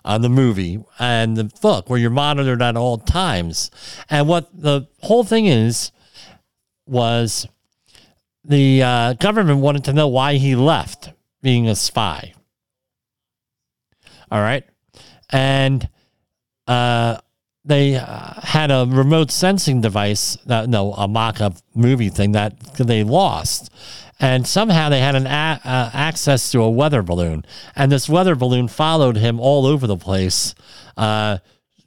[0.04, 3.70] on the movie and the book, where you're monitored at all times.
[4.10, 5.92] And what the whole thing is
[6.86, 7.46] was
[8.44, 12.34] the uh, government wanted to know why he left being a spy.
[14.30, 14.64] All right.
[15.30, 15.88] And
[16.66, 17.18] uh,
[17.66, 23.70] they uh, had a remote sensing device no a mock-up movie thing that they lost.
[24.18, 27.44] And somehow they had an a- uh, access to a weather balloon.
[27.74, 30.54] And this weather balloon followed him all over the place
[30.96, 31.38] uh,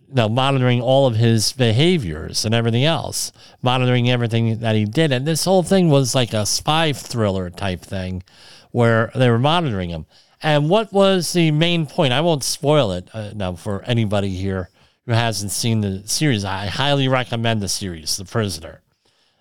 [0.08, 5.12] you know, monitoring all of his behaviors and everything else monitoring everything that he did.
[5.12, 8.24] And this whole thing was like a spy thriller type thing
[8.72, 10.06] where they were monitoring him.
[10.42, 12.13] And what was the main point?
[12.13, 14.70] I won't spoil it uh, now for anybody here
[15.10, 18.82] who hasn't seen the series, I highly recommend the series, The Prisoner.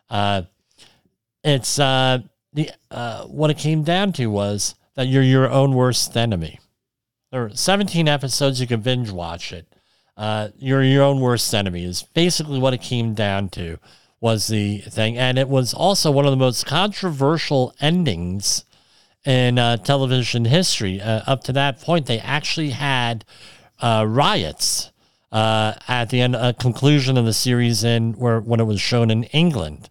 [0.08, 0.42] Uh,
[1.44, 2.20] it's uh,
[2.54, 6.58] the uh, what it came down to was that you're your own worst enemy.
[7.30, 8.62] There are 17 episodes.
[8.62, 9.66] You can binge watch it.
[10.16, 13.76] Uh, you're your own worst enemy is basically what it came down to
[14.22, 18.64] was the thing, and it was also one of the most controversial endings
[19.26, 20.98] in uh, television history.
[20.98, 23.26] Uh, up to that point, they actually had
[23.82, 24.92] uh, riots
[25.30, 29.10] uh, at the end, a conclusion of the series in where when it was shown
[29.10, 29.90] in England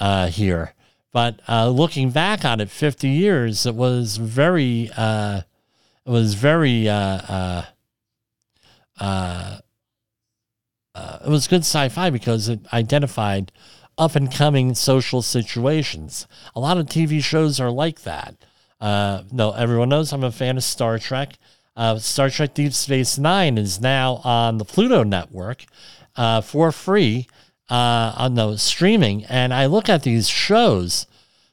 [0.00, 0.74] uh, here.
[1.12, 5.42] But uh, looking back on it, 50 years, it was very, uh,
[6.04, 7.62] it was very, uh,
[8.98, 9.58] uh,
[11.24, 13.52] it was good sci-fi because it identified
[13.96, 16.26] up and coming social situations.
[16.56, 18.34] A lot of TV shows are like that.
[18.80, 21.38] no, everyone knows I'm a fan of Star Trek.
[21.76, 25.64] Uh, Star Trek Deep Space Nine is now on the Pluto network
[26.16, 27.26] uh, for free
[27.68, 29.24] uh, on the streaming.
[29.24, 31.06] And I look at these shows.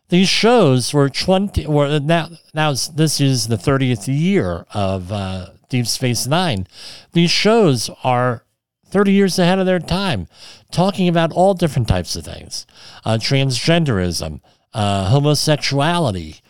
[0.09, 5.87] These shows were 20, were now, now this is the 30th year of uh, Deep
[5.87, 6.67] Space Nine.
[7.13, 8.45] These shows are
[8.89, 10.27] 30 years ahead of their time,
[10.69, 12.67] talking about all different types of things
[13.05, 14.41] uh, transgenderism,
[14.73, 16.41] uh, homosexuality,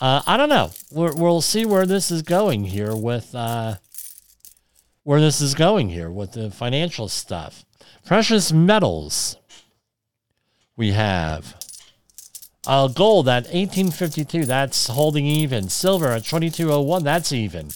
[0.00, 0.70] uh, I don't know.
[0.90, 6.32] we will see where this is going here with where this is going here with
[6.32, 7.64] the financial stuff.
[8.04, 9.36] Precious metals.
[10.76, 11.56] We have
[12.66, 14.44] uh, gold at 1852.
[14.44, 15.68] That's holding even.
[15.68, 17.04] Silver at 2201.
[17.04, 17.68] That's even.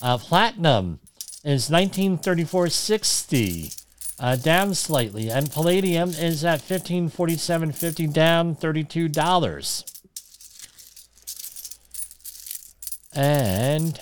[0.00, 1.00] Uh, platinum
[1.44, 3.84] is 1934.60
[4.18, 9.88] uh, down slightly, and palladium is at 1547.50, down $32.
[13.14, 14.00] And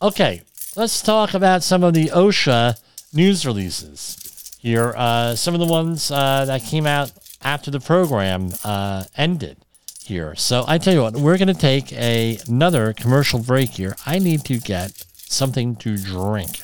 [0.00, 0.42] okay,
[0.76, 2.80] let's talk about some of the OSHA
[3.12, 4.94] news releases here.
[4.96, 7.12] Uh, some of the ones uh, that came out
[7.42, 9.58] after the program uh, ended
[10.04, 10.34] here.
[10.34, 13.96] So I tell you what, we're going to take a, another commercial break here.
[14.06, 16.62] I need to get something to drink.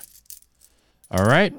[1.10, 1.52] All right.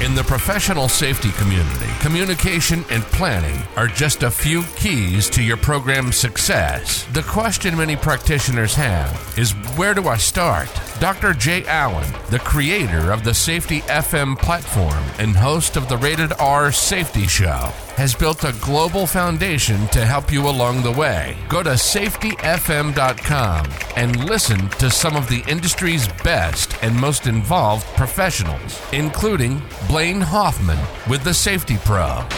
[0.00, 5.58] In the professional safety community, communication and planning are just a few keys to your
[5.58, 7.04] program's success.
[7.12, 10.70] The question many practitioners have is where do I start?
[11.00, 11.32] Dr.
[11.32, 16.70] Jay Allen, the creator of the Safety FM platform and host of the Rated R
[16.70, 21.38] Safety Show, has built a global foundation to help you along the way.
[21.48, 28.78] Go to safetyfm.com and listen to some of the industry's best and most involved professionals,
[28.92, 30.78] including Blaine Hoffman
[31.08, 32.28] with the Safety Pro,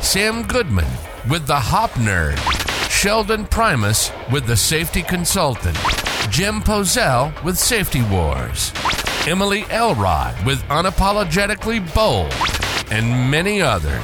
[0.00, 0.90] Sam Goodman
[1.28, 2.38] with the Hop Nerd,
[2.90, 5.76] Sheldon Primus with the Safety Consultant,
[6.30, 8.72] Jim Pozell with Safety Wars,
[9.26, 12.32] Emily Elrod with Unapologetically Bold,
[12.90, 14.02] and many others.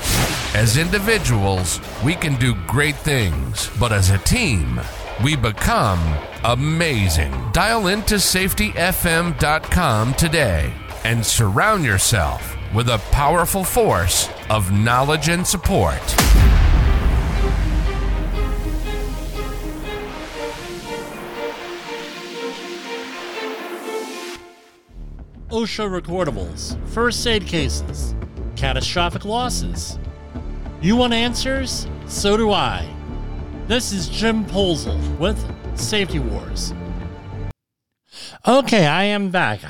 [0.54, 4.80] As individuals, we can do great things, but as a team,
[5.24, 6.00] we become
[6.44, 7.32] amazing.
[7.52, 10.72] Dial into safetyfm.com today
[11.04, 16.02] and surround yourself with a powerful force of knowledge and support.
[25.56, 28.14] OSHA recordables, first aid cases,
[28.56, 29.98] catastrophic losses.
[30.82, 31.86] You want answers?
[32.06, 32.86] So do I.
[33.66, 35.42] This is Jim Pozell with
[35.74, 36.74] Safety Wars.
[38.46, 39.60] Okay, I am back.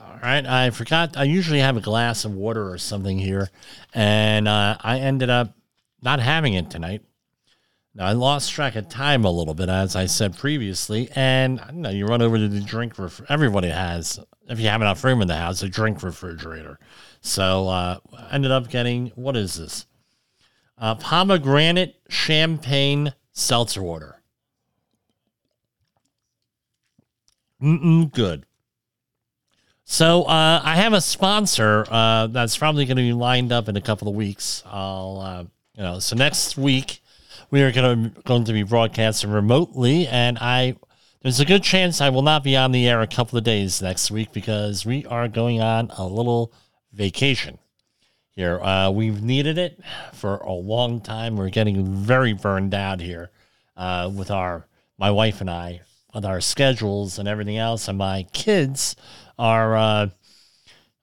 [0.00, 1.14] All right, I forgot.
[1.18, 3.50] I usually have a glass of water or something here,
[3.92, 5.54] and uh, I ended up
[6.00, 7.02] not having it tonight.
[7.94, 11.80] Now, I lost track of time a little bit, as I said previously, and you
[11.80, 12.98] know, you run over to the drink.
[12.98, 14.18] Ref- everybody has,
[14.48, 16.78] if you have enough room in the house, a drink refrigerator.
[17.20, 17.98] So, uh,
[18.30, 19.86] ended up getting what is this?
[20.76, 24.22] Uh, pomegranate champagne seltzer water.
[27.62, 28.44] Mm-mm, good.
[29.84, 33.76] So uh, I have a sponsor uh, that's probably going to be lined up in
[33.76, 34.62] a couple of weeks.
[34.66, 35.44] I'll, uh,
[35.76, 37.00] you know, so next week
[37.50, 40.76] we are going to going to be broadcasting remotely, and I
[41.24, 43.80] there's a good chance I will not be on the air a couple of days
[43.80, 46.52] next week because we are going on a little
[46.92, 47.58] vacation
[48.32, 48.60] here.
[48.60, 49.80] Uh, we've needed it
[50.12, 51.38] for a long time.
[51.38, 53.30] We're getting very burned out here
[53.74, 54.66] uh, with our
[54.98, 55.80] my wife and I
[56.14, 58.94] with our schedules and everything else, and my kids
[59.38, 60.08] are uh,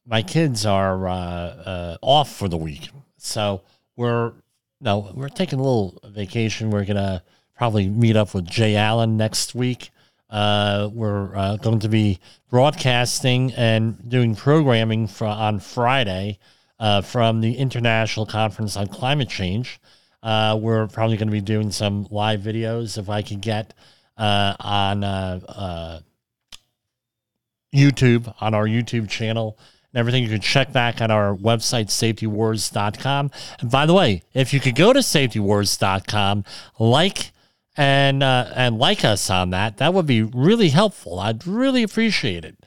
[0.06, 3.64] my kids are uh, uh, off for the week, so
[3.96, 4.34] we're
[4.80, 6.70] no we're taking a little vacation.
[6.70, 7.24] We're gonna
[7.56, 9.90] probably meet up with Jay Allen next week.
[10.32, 12.20] Uh, we're uh, going to be
[12.50, 16.40] broadcasting and doing programming for on Friday
[16.80, 19.80] uh, from the International Conference on Climate Change.
[20.24, 23.74] Uh, we're probably going to be doing some live videos if I can get
[24.18, 26.00] uh, on uh,
[27.74, 29.58] YouTube, on our YouTube channel
[29.94, 30.24] and everything.
[30.24, 33.32] You can check back on our website, safetywars.com.
[33.60, 36.46] And by the way, if you could go to safetywars.com,
[36.80, 37.32] like
[37.78, 41.20] and uh, and like us on that, that would be really helpful.
[41.20, 42.58] I'd really appreciate it.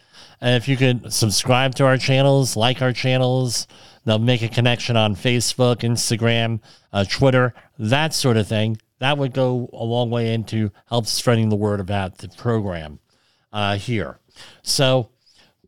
[0.40, 3.66] And if you could subscribe to our channels, like our channels,
[4.04, 6.60] they'll make a connection on Facebook, Instagram,
[6.92, 8.78] uh, Twitter, that sort of thing.
[8.98, 13.00] That would go a long way into help spreading the word about the program
[13.52, 14.18] uh, here.
[14.62, 15.10] So,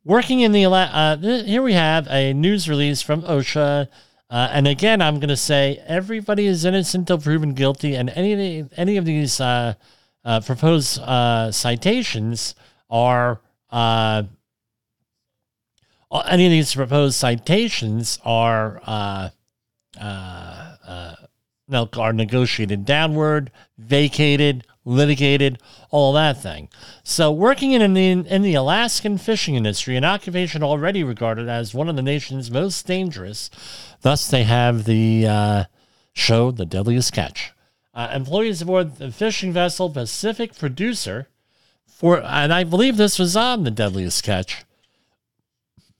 [0.05, 3.89] working in the uh, here we have a news release from OSHA
[4.29, 8.33] Uh, and again, I'm going to say everybody is innocent until proven guilty, and any
[8.33, 9.75] of the, any of these uh,
[10.25, 12.57] uh, proposed uh, citations
[12.91, 14.25] are uh,
[16.29, 19.29] any of these proposed citations are uh,
[21.97, 25.61] are negotiated downward, vacated, litigated,
[25.91, 26.71] all that thing.
[27.03, 31.91] So, working in the, in the Alaskan fishing industry, an occupation already regarded as one
[31.91, 33.51] of the nation's most dangerous,
[34.01, 35.65] thus, they have the uh,
[36.15, 37.53] show The Deadliest Catch.
[37.93, 41.29] Uh, employees aboard the fishing vessel Pacific Producer,
[41.87, 44.65] for, and I believe this was on The Deadliest Catch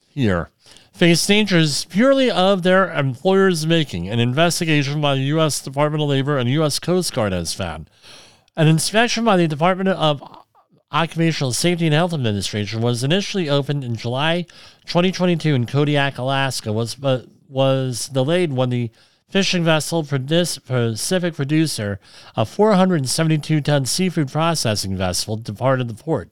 [0.07, 0.49] here
[0.97, 5.61] face dangers purely of their employer's making, an investigation by the U.S.
[5.61, 6.79] Department of Labor and U.S.
[6.79, 7.87] Coast Guard has found.
[8.57, 10.23] An inspection by the Department of
[10.91, 14.47] Occupational Safety and Health Administration was initially opened in July
[14.87, 18.89] 2022 in Kodiak, Alaska, was but was delayed when the
[19.29, 21.99] fishing vessel for this Pacific Producer,
[22.35, 26.31] a 472 ton seafood processing vessel, departed the port.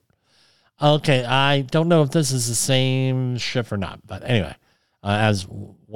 [0.81, 4.55] Okay, I don't know if this is the same ship or not, but anyway,
[5.03, 5.45] uh, as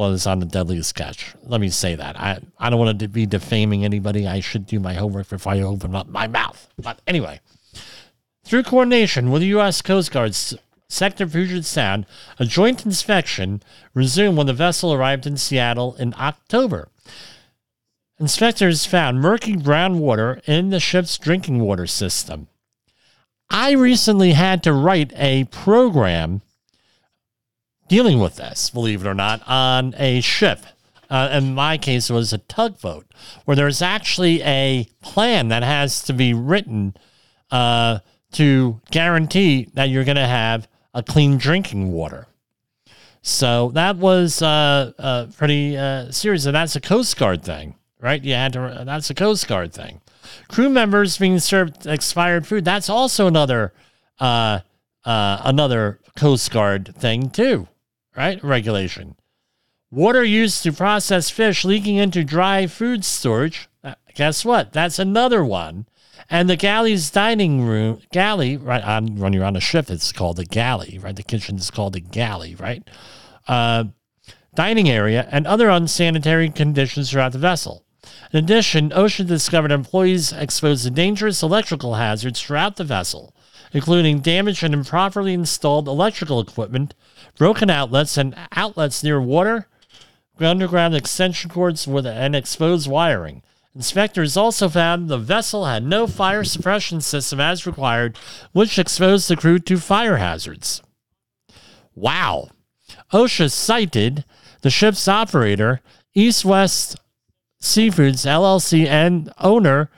[0.07, 1.35] was on the Deadliest Catch.
[1.43, 2.17] Let me say that.
[2.17, 4.25] I, I don't want to be defaming anybody.
[4.25, 6.69] I should do my homework before I open up my mouth.
[6.77, 7.41] But anyway,
[8.45, 9.81] through coordination with the U.S.
[9.81, 10.55] Coast Guard's
[10.87, 12.05] Sector Puget Sound,
[12.39, 13.61] a joint inspection
[13.93, 16.87] resumed when the vessel arrived in Seattle in October.
[18.19, 22.47] Inspectors found murky brown water in the ship's drinking water system.
[23.49, 26.41] I recently had to write a program
[27.89, 30.59] dealing with this, believe it or not, on a ship.
[31.09, 33.05] Uh, in my case, it was a tugboat
[33.43, 36.95] where there's actually a plan that has to be written
[37.51, 37.99] uh,
[38.31, 42.27] to guarantee that you're going to have a clean drinking water.
[43.21, 48.23] So that was uh, uh pretty uh, serious, and that's a Coast Guard thing, right?
[48.23, 48.83] You had to.
[48.85, 49.99] That's a Coast Guard thing.
[50.47, 52.63] Crew members being served expired food.
[52.63, 53.73] That's also another
[54.19, 54.59] uh,
[55.03, 57.67] uh, another Coast Guard thing too,
[58.19, 58.43] right?
[58.43, 59.15] Regulation.
[59.89, 63.69] Water used to process fish leaking into dry food storage.
[63.81, 64.73] Uh, guess what?
[64.73, 65.87] That's another one.
[66.29, 68.83] And the galley's dining room, galley, right?
[68.83, 71.15] On, when you're on a ship, it's called a galley, right?
[71.15, 72.83] The kitchen is called a galley, right?
[73.47, 73.85] Uh,
[74.53, 77.85] dining area and other unsanitary conditions throughout the vessel.
[78.33, 83.33] In addition, OSHA discovered employees exposed to dangerous electrical hazards throughout the vessel,
[83.71, 86.93] including damaged and improperly installed electrical equipment,
[87.37, 89.67] broken outlets, and outlets near water,
[90.39, 93.43] underground extension cords with and exposed wiring.
[93.75, 98.17] Inspectors also found the vessel had no fire suppression system as required,
[98.51, 100.81] which exposed the crew to fire hazards.
[101.95, 102.49] Wow.
[103.13, 104.25] OSHA cited
[104.61, 105.81] the ship's operator,
[106.13, 106.97] East West
[107.61, 109.89] Seafoods LLC and owner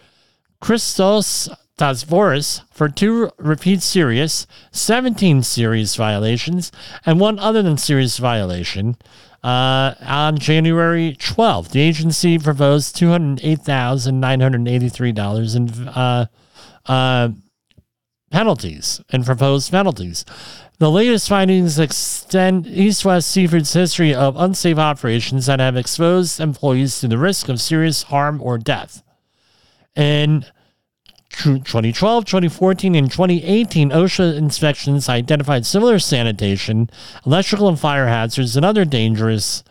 [0.59, 1.49] Christos
[1.81, 6.71] Tsabouris for two repeat serious, 17 serious violations,
[7.07, 8.97] and one other than serious violation.
[9.43, 16.27] Uh, on January 12th, the agency proposed $208,983 in uh,
[16.85, 17.29] uh,
[18.29, 20.23] penalties and proposed penalties.
[20.77, 26.99] The latest findings extend East West Seafood's history of unsafe operations that have exposed employees
[26.99, 29.01] to the risk of serious harm or death.
[29.95, 30.45] In
[31.31, 36.89] 2012, 2014, and 2018, OSHA inspections identified similar sanitation,
[37.25, 39.63] electrical and fire hazards, and other dangerous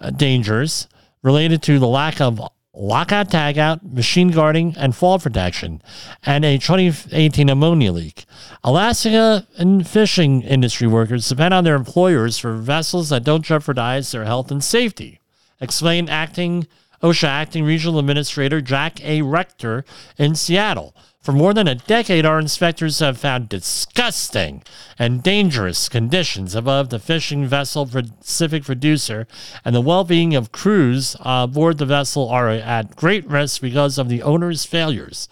[0.00, 0.88] uh, dangers
[1.22, 2.40] related to the lack of
[2.76, 5.82] lockout tagout, machine guarding, and fall protection,
[6.24, 8.26] and a 2018 ammonia leak.
[8.62, 14.24] Alaska and fishing industry workers depend on their employers for vessels that don't jeopardize their
[14.24, 15.20] health and safety,
[15.60, 16.66] explained acting
[17.06, 19.22] OSHA acting regional administrator Jack A.
[19.22, 19.84] Rector
[20.18, 20.92] in Seattle.
[21.20, 24.64] For more than a decade, our inspectors have found disgusting
[24.98, 29.28] and dangerous conditions above the fishing vessel Pacific Producer,
[29.64, 34.08] and the well being of crews aboard the vessel are at great risk because of
[34.08, 35.28] the owner's failures.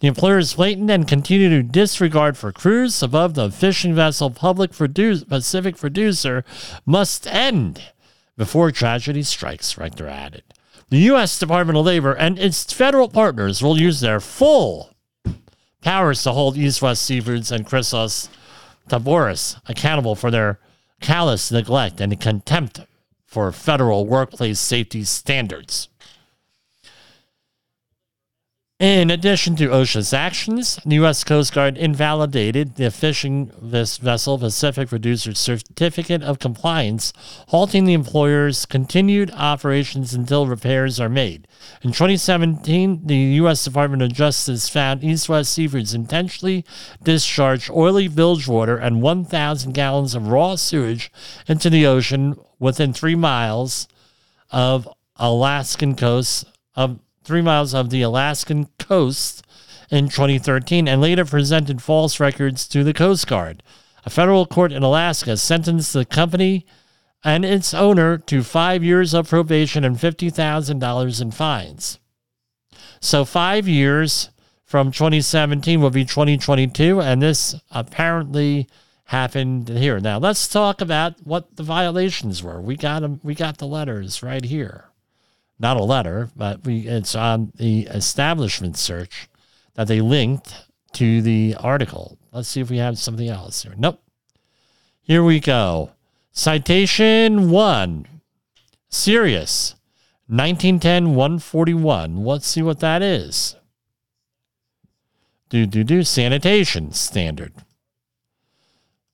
[0.00, 5.76] The employer's blatant and continued disregard for crews above the fishing vessel Public Produ- Pacific
[5.76, 6.42] Producer
[6.86, 7.82] must end
[8.38, 10.42] before tragedy strikes, Rector added.
[10.90, 11.38] The U.S.
[11.38, 14.94] Department of Labor and its federal partners will use their full
[15.82, 18.30] powers to hold East West Seafoods and Christos
[18.88, 20.58] Tsabouris accountable for their
[21.02, 22.80] callous neglect and contempt
[23.26, 25.90] for federal workplace safety standards.
[28.80, 31.24] In addition to OSHA's actions, the U.S.
[31.24, 37.12] Coast Guard invalidated the fishing this vessel Pacific Producer's certificate of compliance,
[37.48, 41.48] halting the employer's continued operations until repairs are made.
[41.82, 43.64] In 2017, the U.S.
[43.64, 46.64] Department of Justice found East West Seafoods intentionally
[47.02, 51.10] discharged oily bilge water and 1,000 gallons of raw sewage
[51.48, 53.88] into the ocean within three miles
[54.52, 56.44] of Alaskan coast
[56.76, 59.46] of three miles of the Alaskan coast
[59.90, 63.62] in 2013 and later presented false records to the Coast Guard.
[64.06, 66.64] A federal court in Alaska sentenced the company
[67.22, 71.98] and its owner to five years of probation and $50,000 in fines.
[72.98, 74.30] So, five years
[74.64, 78.68] from 2017 will be 2022, and this apparently
[79.04, 80.00] happened here.
[80.00, 82.58] Now, let's talk about what the violations were.
[82.58, 84.88] We got them, we got the letters right here
[85.58, 89.28] not a letter, but we it's on the establishment search
[89.74, 90.54] that they linked
[90.92, 92.18] to the article.
[92.32, 93.74] Let's see if we have something else here.
[93.76, 94.02] Nope.
[95.02, 95.92] Here we go.
[96.32, 98.06] Citation one.
[98.88, 99.74] Serious.
[100.26, 102.24] 1910 141.
[102.24, 103.56] Let's see what that is.
[105.48, 107.52] Do do do sanitation standard.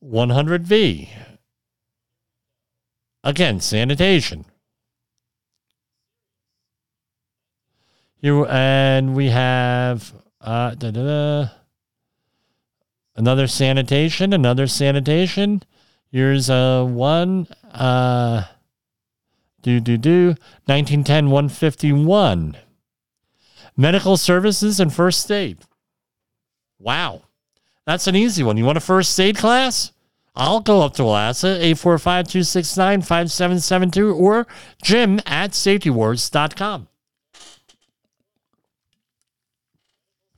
[0.05, 1.09] 100V.
[3.23, 4.45] Again, sanitation.
[8.25, 11.49] Here and we have uh, da, da, da.
[13.17, 15.63] another sanitation, another sanitation.
[16.11, 17.49] Here's a one.
[17.71, 18.45] Uh,
[19.61, 20.29] do do do.
[20.65, 22.57] 1910 151.
[23.77, 25.59] Medical services and first aid.
[26.79, 27.25] Wow.
[27.85, 28.57] That's an easy one.
[28.57, 29.93] You want a first aid class?
[30.35, 34.47] I'll go up to Alaska, 845 269 5772 or
[34.83, 36.89] jim at safetywars.com.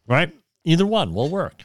[0.07, 0.33] right?
[0.65, 1.65] Either one will work.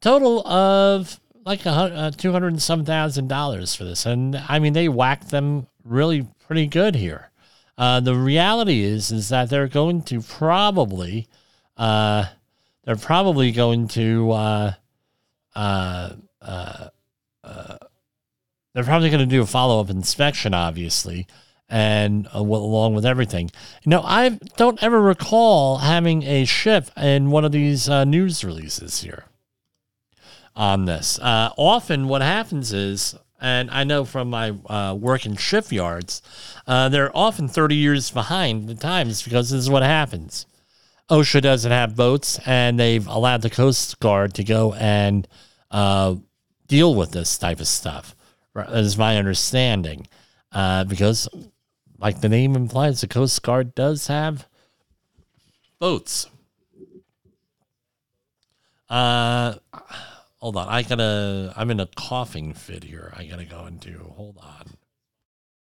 [0.00, 4.58] total of like a, uh, two hundred and some thousand dollars for this, and I
[4.58, 7.30] mean they whacked them really pretty good here.
[7.76, 11.26] Uh, the reality is is that they're going to probably,
[11.76, 12.26] uh,
[12.84, 14.72] they're probably going to, uh,
[15.56, 16.88] uh, uh,
[18.74, 21.26] they're probably going to do a follow up inspection, obviously,
[21.72, 23.50] and uh, along with everything.
[23.82, 28.44] You know, I don't ever recall having a ship in one of these uh, news
[28.44, 29.24] releases here
[30.54, 31.18] on this.
[31.18, 36.20] Uh, often, what happens is, and I know from my uh, work in shipyards,
[36.66, 40.44] uh, they're often 30 years behind the times because this is what happens.
[41.08, 45.26] OSHA doesn't have boats, and they've allowed the Coast Guard to go and
[45.70, 46.16] uh,
[46.68, 48.14] deal with this type of stuff.
[48.54, 50.06] Is my understanding.
[50.52, 51.28] Uh, because
[52.02, 54.48] like the name implies, the Coast Guard does have
[55.78, 56.28] boats.
[58.90, 59.54] Uh,
[60.38, 60.68] hold on.
[60.68, 61.54] I gotta.
[61.56, 63.12] I'm in a coughing fit here.
[63.16, 63.98] I gotta go into.
[64.16, 64.76] Hold on.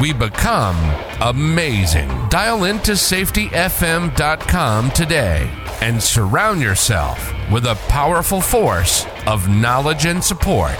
[0.00, 0.76] we become
[1.20, 2.08] amazing.
[2.28, 10.76] Dial into safetyfm.com today and surround yourself with a powerful force of knowledge and support.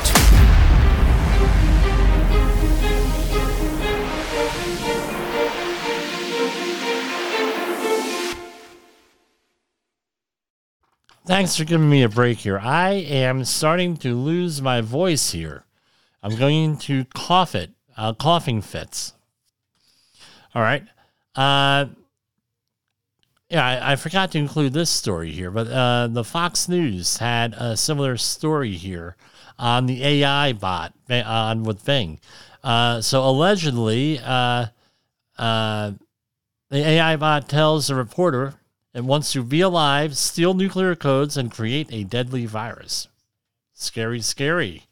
[11.27, 12.59] Thanks for giving me a break here.
[12.59, 15.65] I am starting to lose my voice here.
[16.23, 19.13] I'm going to cough it, uh, coughing fits.
[20.55, 20.85] All right.
[21.35, 21.87] Uh,
[23.49, 27.55] yeah, I, I, forgot to include this story here, but uh, the Fox News had
[27.55, 29.17] a similar story here
[29.59, 32.19] on the AI bot on with Bing.
[32.65, 34.67] Uh, so allegedly, uh,
[35.39, 35.93] uh,
[36.71, 38.55] the AI bot tells the reporter
[38.93, 43.09] it wants to be alive, steal nuclear codes, and create a deadly virus.
[43.75, 44.85] Scary, scary.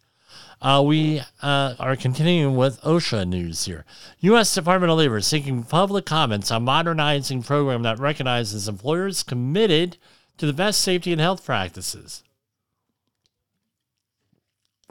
[0.65, 3.85] Uh, we uh, are continuing with OSHA news here.
[4.21, 4.55] U.S.
[4.55, 9.99] Department of Labor seeking public comments on modernizing program that recognizes employers committed
[10.39, 12.25] to the best safety and health practices.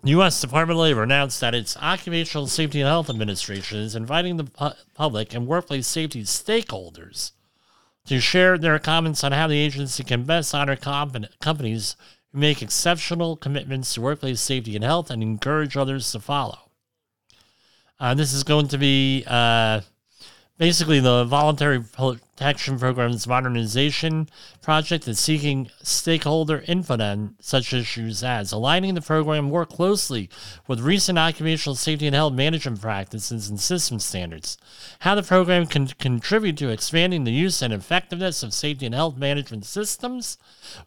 [0.03, 0.39] U.S.
[0.39, 4.77] Department of Labor announced that its Occupational Safety and Health Administration is inviting the pu-
[4.93, 7.31] public and workplace safety stakeholders
[8.05, 11.95] to share their comments on how the agency can best honor comp- companies
[12.33, 16.57] who make exceptional commitments to workplace safety and health and encourage others to follow.
[17.99, 19.79] Uh, this is going to be uh,
[20.63, 24.29] basically the voluntary protection program's modernization
[24.61, 30.29] project is seeking stakeholder input on such issues as aligning the program more closely
[30.65, 34.57] with recent occupational safety and health management practices and system standards,
[34.99, 39.17] how the program can contribute to expanding the use and effectiveness of safety and health
[39.17, 40.37] management systems,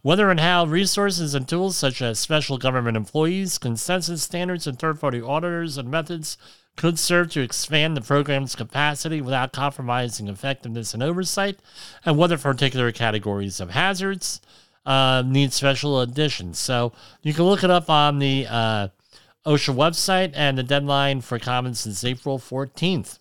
[0.01, 4.99] whether and how resources and tools such as special government employees, consensus standards, and third
[4.99, 6.39] party auditors and methods
[6.77, 11.59] could serve to expand the program's capacity without compromising effectiveness and oversight,
[12.05, 14.41] and whether particular categories of hazards
[14.85, 16.59] uh, need special additions.
[16.59, 18.89] So you can look it up on the uh,
[19.47, 23.19] OSHA website, and the deadline for comments is April 14th.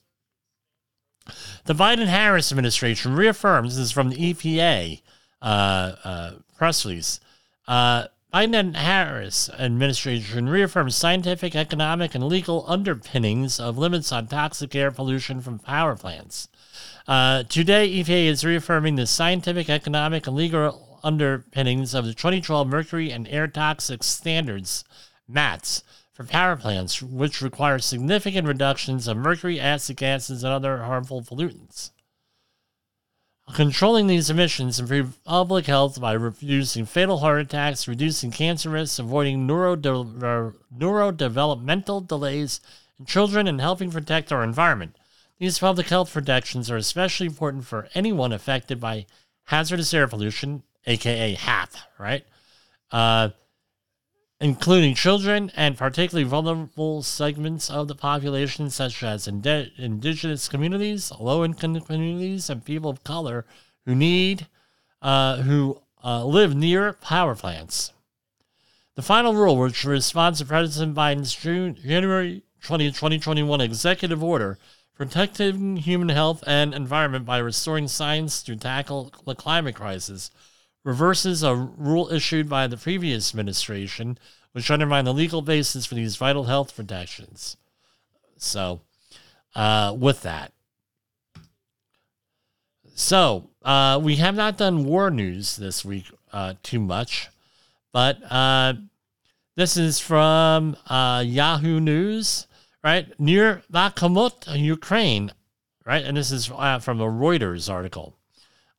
[1.65, 5.01] The Biden Harris administration reaffirms, this is from the EPA
[5.41, 7.19] uh, uh, press release.
[7.67, 8.05] Uh,
[8.38, 15.39] And Harris administration reaffirms scientific, economic, and legal underpinnings of limits on toxic air pollution
[15.39, 16.49] from power plants.
[17.07, 23.09] Uh, today, EPA is reaffirming the scientific, economic, and legal underpinnings of the 2012 Mercury
[23.09, 24.83] and Air Toxic Standards,
[25.29, 31.21] MATS, for power plants, which require significant reductions of mercury, acid gases, and other harmful
[31.21, 31.91] pollutants.
[33.53, 39.47] Controlling these emissions improve public health by reducing fatal heart attacks, reducing cancer risks, avoiding
[39.47, 42.59] neurode- neurodevelopmental delays
[42.99, 44.95] in children, and helping protect our environment.
[45.37, 49.05] These public health protections are especially important for anyone affected by
[49.45, 51.69] hazardous air pollution, aka HAP,
[51.99, 52.25] right?
[52.91, 53.29] Uh,
[54.39, 61.43] including children and particularly vulnerable segments of the population, such as ind- indigenous communities, low
[61.45, 63.45] income communities, and people of color
[63.86, 64.47] who need,
[65.01, 67.93] uh, who uh, live near power plants.
[68.95, 74.57] The final rule, which responds to President Biden's June, January 20, 2021 executive order
[74.95, 80.31] protecting human health and environment by restoring science to tackle the climate crisis,
[80.86, 84.17] reverses a rule issued by the previous administration,
[84.53, 87.57] which undermined the legal basis for these vital health protections.
[88.38, 88.81] So,
[89.55, 90.53] uh, with that.
[92.93, 97.29] So, uh, we have not done war news this week uh, too much,
[97.91, 98.75] but uh,
[99.55, 102.45] this is from uh, Yahoo News,
[102.83, 103.19] right?
[103.19, 105.31] Near Bakhmut, Ukraine,
[105.83, 106.05] right?
[106.05, 108.15] And this is uh, from a Reuters article.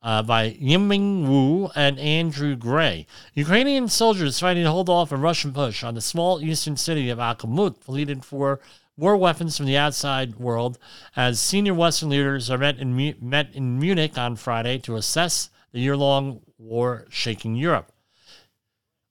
[0.01, 3.07] Uh, by Yiming Woo and Andrew Gray.
[3.33, 7.17] Ukrainian soldiers fighting to hold off a Russian push on the small eastern city of
[7.17, 8.59] Bakhmut pleaded for
[8.95, 10.77] war weapons from the outside world
[11.15, 15.79] as senior Western leaders are met in, met in Munich on Friday to assess the
[15.79, 17.91] year long war shaking Europe.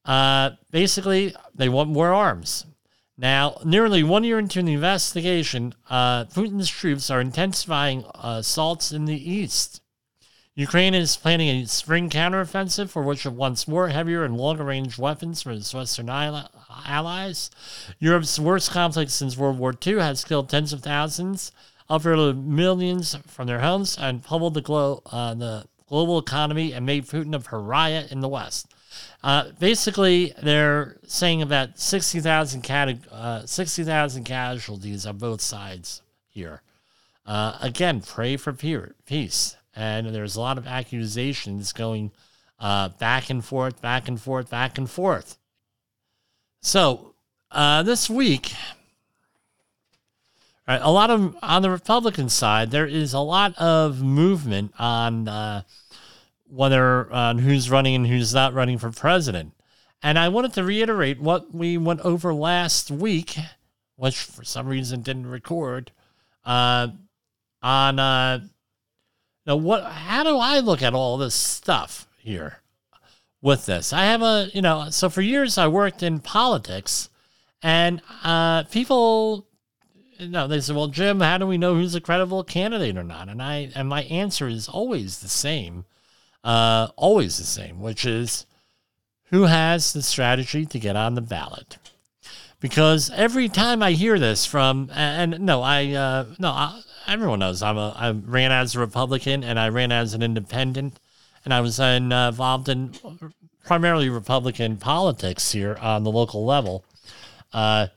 [0.05, 2.67] Uh, basically, they want more arms.
[3.19, 9.31] Now, nearly one year into the investigation, uh, Putin's troops are intensifying assaults in the
[9.31, 9.81] east.
[10.59, 14.97] Ukraine is planning a spring counteroffensive for which it wants more heavier and longer range
[14.97, 17.51] weapons from its Western allies.
[17.99, 21.53] Europe's worst conflict since World War II has killed tens of thousands,
[21.91, 27.05] uprooted millions from their homes, and pummeled the, glo- uh, the global economy and made
[27.05, 28.67] Putin a pariah in the West.
[29.23, 33.85] Uh, basically, they're saying about 60,000 cat- uh, 60,
[34.25, 36.01] casualties on both sides
[36.31, 36.63] here.
[37.27, 42.11] Uh, again, pray for peace and there's a lot of accusations going
[42.59, 45.39] uh, back and forth, back and forth, back and forth.
[46.63, 47.15] So
[47.51, 48.55] uh, this week,
[50.67, 55.29] right, a lot of on the Republican side, there is a lot of movement on
[55.29, 55.63] uh,
[56.49, 59.53] whether on who's running and who's not running for president.
[60.03, 63.37] And I wanted to reiterate what we went over last week,
[63.97, 65.91] which for some reason didn't record,
[66.45, 66.89] uh,
[67.63, 68.41] on uh,
[69.47, 69.85] now, what?
[69.85, 72.59] How do I look at all this stuff here
[73.41, 73.93] with this?
[73.93, 77.09] I have a, you know, so for years I worked in politics,
[77.63, 79.47] and uh, people,
[80.19, 83.05] you know, they said, "Well, Jim, how do we know who's a credible candidate or
[83.05, 85.85] not?" And I, and my answer is always the same,
[86.43, 88.47] uh, always the same, which is
[89.31, 91.79] who has the strategy to get on the ballot
[92.61, 97.63] because every time I hear this from and no, I uh, no, I, everyone knows
[97.63, 100.99] I'm a I ran as a Republican and I ran as an independent,
[101.45, 102.95] and I was in, uh, involved in
[103.65, 106.85] primarily Republican politics here on the local level.
[107.53, 107.89] Uh,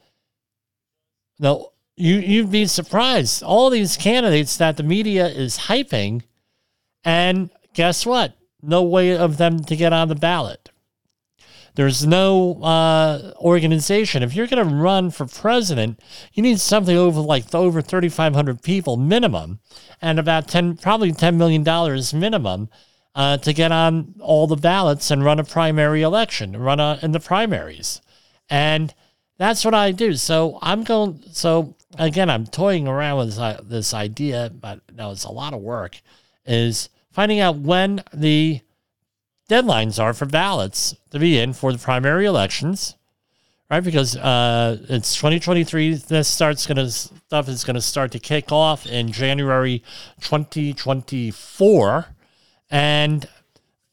[1.39, 6.23] no, you you'd be surprised all these candidates that the media is hyping,
[7.03, 8.35] and guess what?
[8.61, 10.69] No way of them to get on the ballot.
[11.79, 14.21] There's no uh, organization.
[14.21, 16.01] If you're going to run for president,
[16.33, 19.61] you need something over like over 3,500 people minimum,
[20.01, 22.67] and about 10, probably 10 million dollars minimum
[23.15, 27.13] uh, to get on all the ballots and run a primary election, run a, in
[27.13, 28.01] the primaries,
[28.49, 28.93] and
[29.37, 30.15] that's what I do.
[30.15, 31.23] So I'm going.
[31.31, 35.61] So again, I'm toying around with this, this idea, but no, it's a lot of
[35.61, 36.01] work.
[36.45, 38.59] Is finding out when the
[39.49, 42.95] deadlines are for ballots to be in for the primary elections,
[43.69, 43.83] right?
[43.83, 45.95] Because uh, it's 2023.
[45.95, 49.83] This starts gonna stuff is gonna start to kick off in January
[50.21, 52.05] 2024,
[52.69, 53.27] and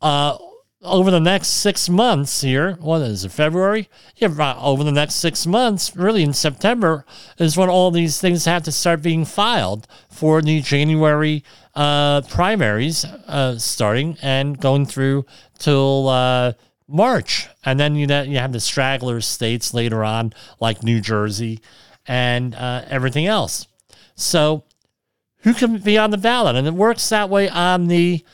[0.01, 0.39] uh,
[0.87, 3.89] over the next six months here, what is it, February?
[4.17, 7.05] Yeah, over the next six months, really in September,
[7.39, 13.05] is when all these things have to start being filed for the January uh, primaries
[13.05, 15.27] uh, starting and going through
[15.59, 16.53] till uh,
[16.89, 17.49] March.
[17.65, 21.61] And then you, you have the straggler states later on, like New Jersey
[22.07, 23.67] and uh, everything else.
[24.15, 24.65] So,
[25.41, 26.57] who can be on the ballot?
[26.57, 28.25] And it works that way on the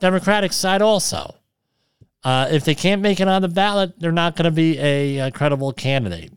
[0.00, 1.34] Democratic side also.
[2.24, 5.18] Uh, if they can't make it on the ballot, they're not going to be a,
[5.18, 6.32] a, credible candidate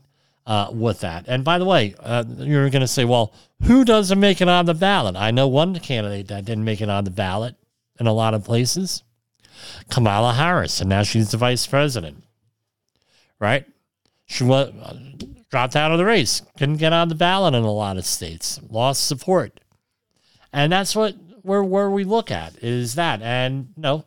[0.45, 1.25] uh, with that.
[1.27, 4.65] And by the way, uh, you're going to say, well, who doesn't make it on
[4.65, 5.15] the ballot?
[5.15, 7.55] I know one candidate that didn't make it on the ballot
[7.99, 9.03] in a lot of places
[9.89, 12.23] Kamala Harris, and now she's the vice president,
[13.39, 13.65] right?
[14.25, 18.05] She dropped out of the race, couldn't get on the ballot in a lot of
[18.05, 19.59] states, lost support.
[20.53, 23.21] And that's what where where we look at is that.
[23.21, 24.05] And no,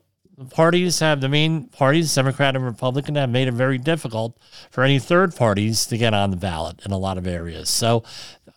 [0.51, 4.39] parties have the main parties, Democrat and Republican, have made it very difficult
[4.70, 7.68] for any third parties to get on the ballot in a lot of areas.
[7.70, 8.05] So,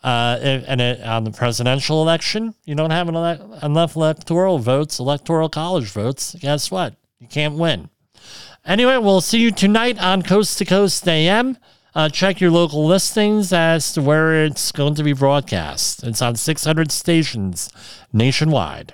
[0.03, 5.91] uh, and it, on the presidential election, you don't have enough electoral votes, electoral college
[5.91, 6.36] votes.
[6.39, 6.95] Guess what?
[7.19, 7.89] You can't win.
[8.65, 11.57] Anyway, we'll see you tonight on Coast to Coast AM.
[11.95, 16.03] Uh, check your local listings as to where it's going to be broadcast.
[16.03, 17.71] It's on 600 stations
[18.13, 18.93] nationwide.